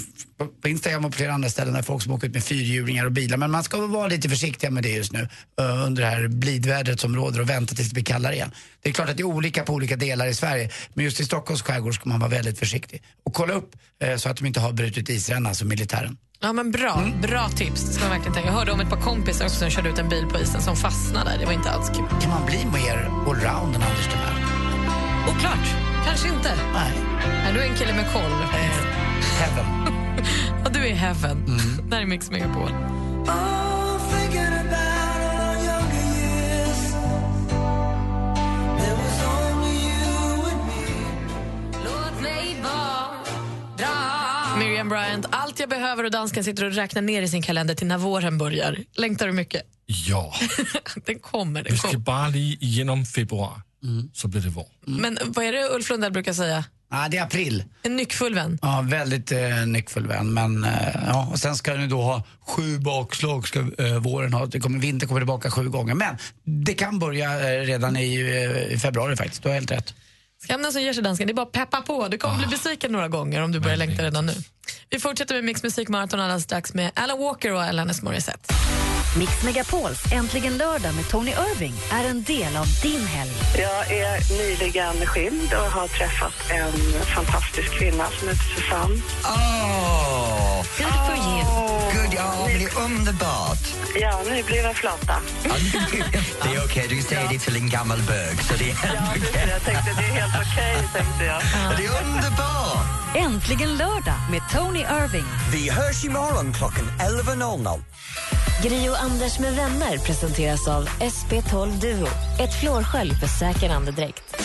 [0.63, 3.13] på, Instagram och på flera andra ställen där folk som åker ut med fyrhjulingar och
[3.13, 3.37] bilar.
[3.37, 5.29] Men man ska väl vara lite försiktiga med det just nu
[5.61, 8.51] eh, under det här blidvädret som råder och vänta tills det blir kallare igen.
[8.83, 10.71] Det är klart att det är olika på olika delar i Sverige.
[10.95, 13.03] Men just i Stockholms skärgård ska man vara väldigt försiktig.
[13.25, 16.17] Och kolla upp eh, så att de inte har brutit isrännan, alltså militären.
[16.41, 17.13] Ja, men bra.
[17.23, 17.85] Bra tips.
[17.85, 18.49] Det ska man verkligen tänka.
[18.49, 20.77] Jag hörde om ett par kompisar också som körde ut en bil på isen som
[20.77, 21.37] fastnade.
[21.39, 22.21] Det var inte alls kul.
[22.21, 24.45] Kan man bli mer allround än Anders Timell?
[25.29, 25.94] Oklart.
[26.07, 26.55] Kanske inte.
[26.73, 26.93] Nej.
[27.45, 28.31] Nej, du är en kille med koll.
[29.41, 29.67] Heaven.
[30.65, 31.45] Ja, du är heaven.
[31.91, 32.71] Där är Mix Megapol.
[44.59, 47.87] Miriam Bryant, allt jag behöver och dansken sitter och räknar ner i sin kalender till
[47.87, 48.79] när våren börjar.
[48.97, 49.63] Längtar du mycket?
[49.87, 50.35] Ja,
[51.07, 52.01] Den kommer, den vi ska kommer.
[52.01, 53.61] bara lige igenom februari,
[54.13, 54.67] så blir det vår.
[54.87, 56.65] Men vad är det Ulf Lundell brukar säga?
[56.91, 57.65] Ja, det är april.
[57.83, 58.59] En nyckfull vän.
[58.63, 60.35] Ja, väldigt eh, nyckfull vän.
[60.35, 60.71] Men eh,
[61.07, 64.47] ja, och sen ska ni då ha sju bakslag ska eh, våren ha.
[64.47, 65.95] Det kommer, vinter kommer tillbaka sju gånger.
[65.95, 69.43] Men det kan börja eh, redan i, eh, i februari faktiskt.
[69.43, 69.95] Du har helt rätt.
[70.47, 72.09] Skammen som ger sig dansken, det är bara att peppa på.
[72.09, 74.35] Du kommer bli besviken några gånger om du börjar längta redan nu.
[74.91, 78.55] Vi fortsätter med Mix Musikmaraton alldeles strax med Alan Walker och Alanis Morissette.
[79.19, 83.31] Mix Megapols Äntligen lördag med Tony Irving är en del av din helg.
[83.57, 86.73] Jag är nyligen skild och har träffat en
[87.05, 89.01] fantastisk kvinna som heter Susanne.
[89.25, 90.57] Åh!
[90.79, 91.45] Good for you.
[91.93, 93.59] Gud, ja, men det är underbart.
[94.01, 95.17] Ja, nybliven flata.
[96.43, 98.43] Det är okej, du säger det till en gammal bög.
[98.43, 99.37] Så det är Ja, precis.
[99.51, 101.43] Jag tänkte det är helt okej, tänkte jag.
[101.79, 103.04] Det är underbart!
[103.17, 105.25] Äntligen lördag med Tony Irving.
[105.53, 107.83] Vi hörs imorgon klockan 11.00.
[108.63, 112.07] Gri och Anders med vänner presenteras av SP12 Duo.
[112.41, 114.37] Ett flårskölj för säker andedräkt.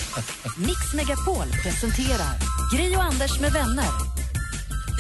[0.58, 2.34] Mix Megapol presenterar
[2.76, 4.29] Gri och Anders med vänner.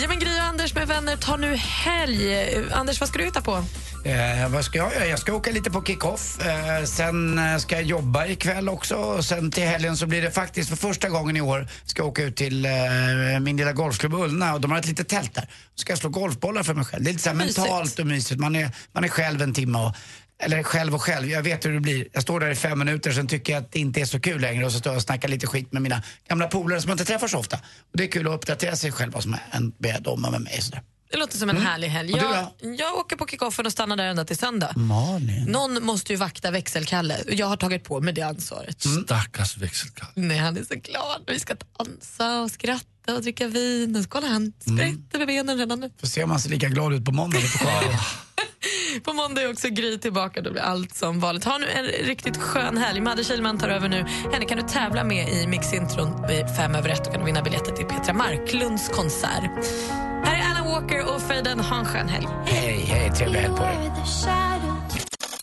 [0.02, 2.56] Ja, men Gry och Anders med vänner tar nu helg.
[2.72, 3.52] Anders, vad ska du hitta på?
[4.06, 5.06] Eh, vad ska jag göra?
[5.06, 6.39] Jag ska åka lite på kick-off.
[6.45, 8.95] Eh, sen eh, ska jag jobba ikväll också.
[8.95, 12.08] Och sen till helgen så blir det faktiskt för första gången i år ska jag
[12.08, 12.72] åka ut till eh,
[13.41, 15.50] min lilla golfklubb Ullna och de har ett litet tält där.
[15.76, 17.04] Så ska jag slå golfbollar för mig själv.
[17.04, 18.39] Det är lite så mentalt och mysigt.
[18.39, 19.95] Man är, man är själv en timme och
[20.40, 22.08] eller själv och själv, jag vet hur det blir.
[22.14, 24.42] Jag står där i fem minuter, sen tycker jag att det inte är så kul
[24.42, 26.94] längre och så står jag och snackar lite skit med mina gamla polare som man
[26.94, 27.58] inte träffar så ofta.
[27.92, 30.42] Och det är kul att uppdatera sig själv vad som hänt med dem och med
[30.42, 30.62] mig.
[30.62, 30.82] Sådär.
[31.12, 31.68] Det låter som en Mm.
[31.68, 32.12] härlig helg.
[32.18, 34.74] Jag, jag åker på kickoffen och stannar där ända till söndag.
[34.76, 35.44] Malin.
[35.44, 37.18] Någon måste ju vakta växelkalle.
[37.28, 38.82] Jag har tagit på mig det ansvaret.
[39.06, 40.12] Stackars växelkalle.
[40.16, 41.22] Nej, han är så glad.
[41.28, 43.96] Vi ska dansa och skratta och dricka vin.
[43.96, 45.92] Och kolla, han sprätter med benen redan nu.
[46.00, 47.40] Får se om han ser lika glad ut på måndag.
[49.04, 50.42] På måndag är också Gry tillbaka.
[50.42, 51.44] Då blir allt som vanligt.
[51.44, 53.02] Ha nu en riktigt skön helg.
[53.02, 54.06] Madde Kihlman tar över nu.
[54.34, 57.06] Henne kan du tävla med i Mixintron vid fem över ett.
[57.06, 59.52] Då kan vinna biljetter till Petra Marklunds konsert.
[60.24, 61.60] Här är Alan Walker och Faden.
[61.60, 62.28] Ha en skön helg.
[62.46, 63.12] Hej, hej.
[63.12, 63.92] Trevlig helg på dig.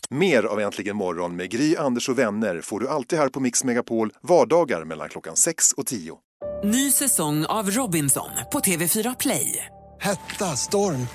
[0.09, 3.63] Mer av Äntligen morgon med Gry, Anders och vänner får du alltid här på Mix
[3.63, 6.17] Megapol vardagar mellan klockan 6 och 10.
[6.63, 9.65] Ny säsong av Robinson på TV4 Play.
[10.01, 11.07] Hetta, storm,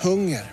[0.00, 0.52] hunger.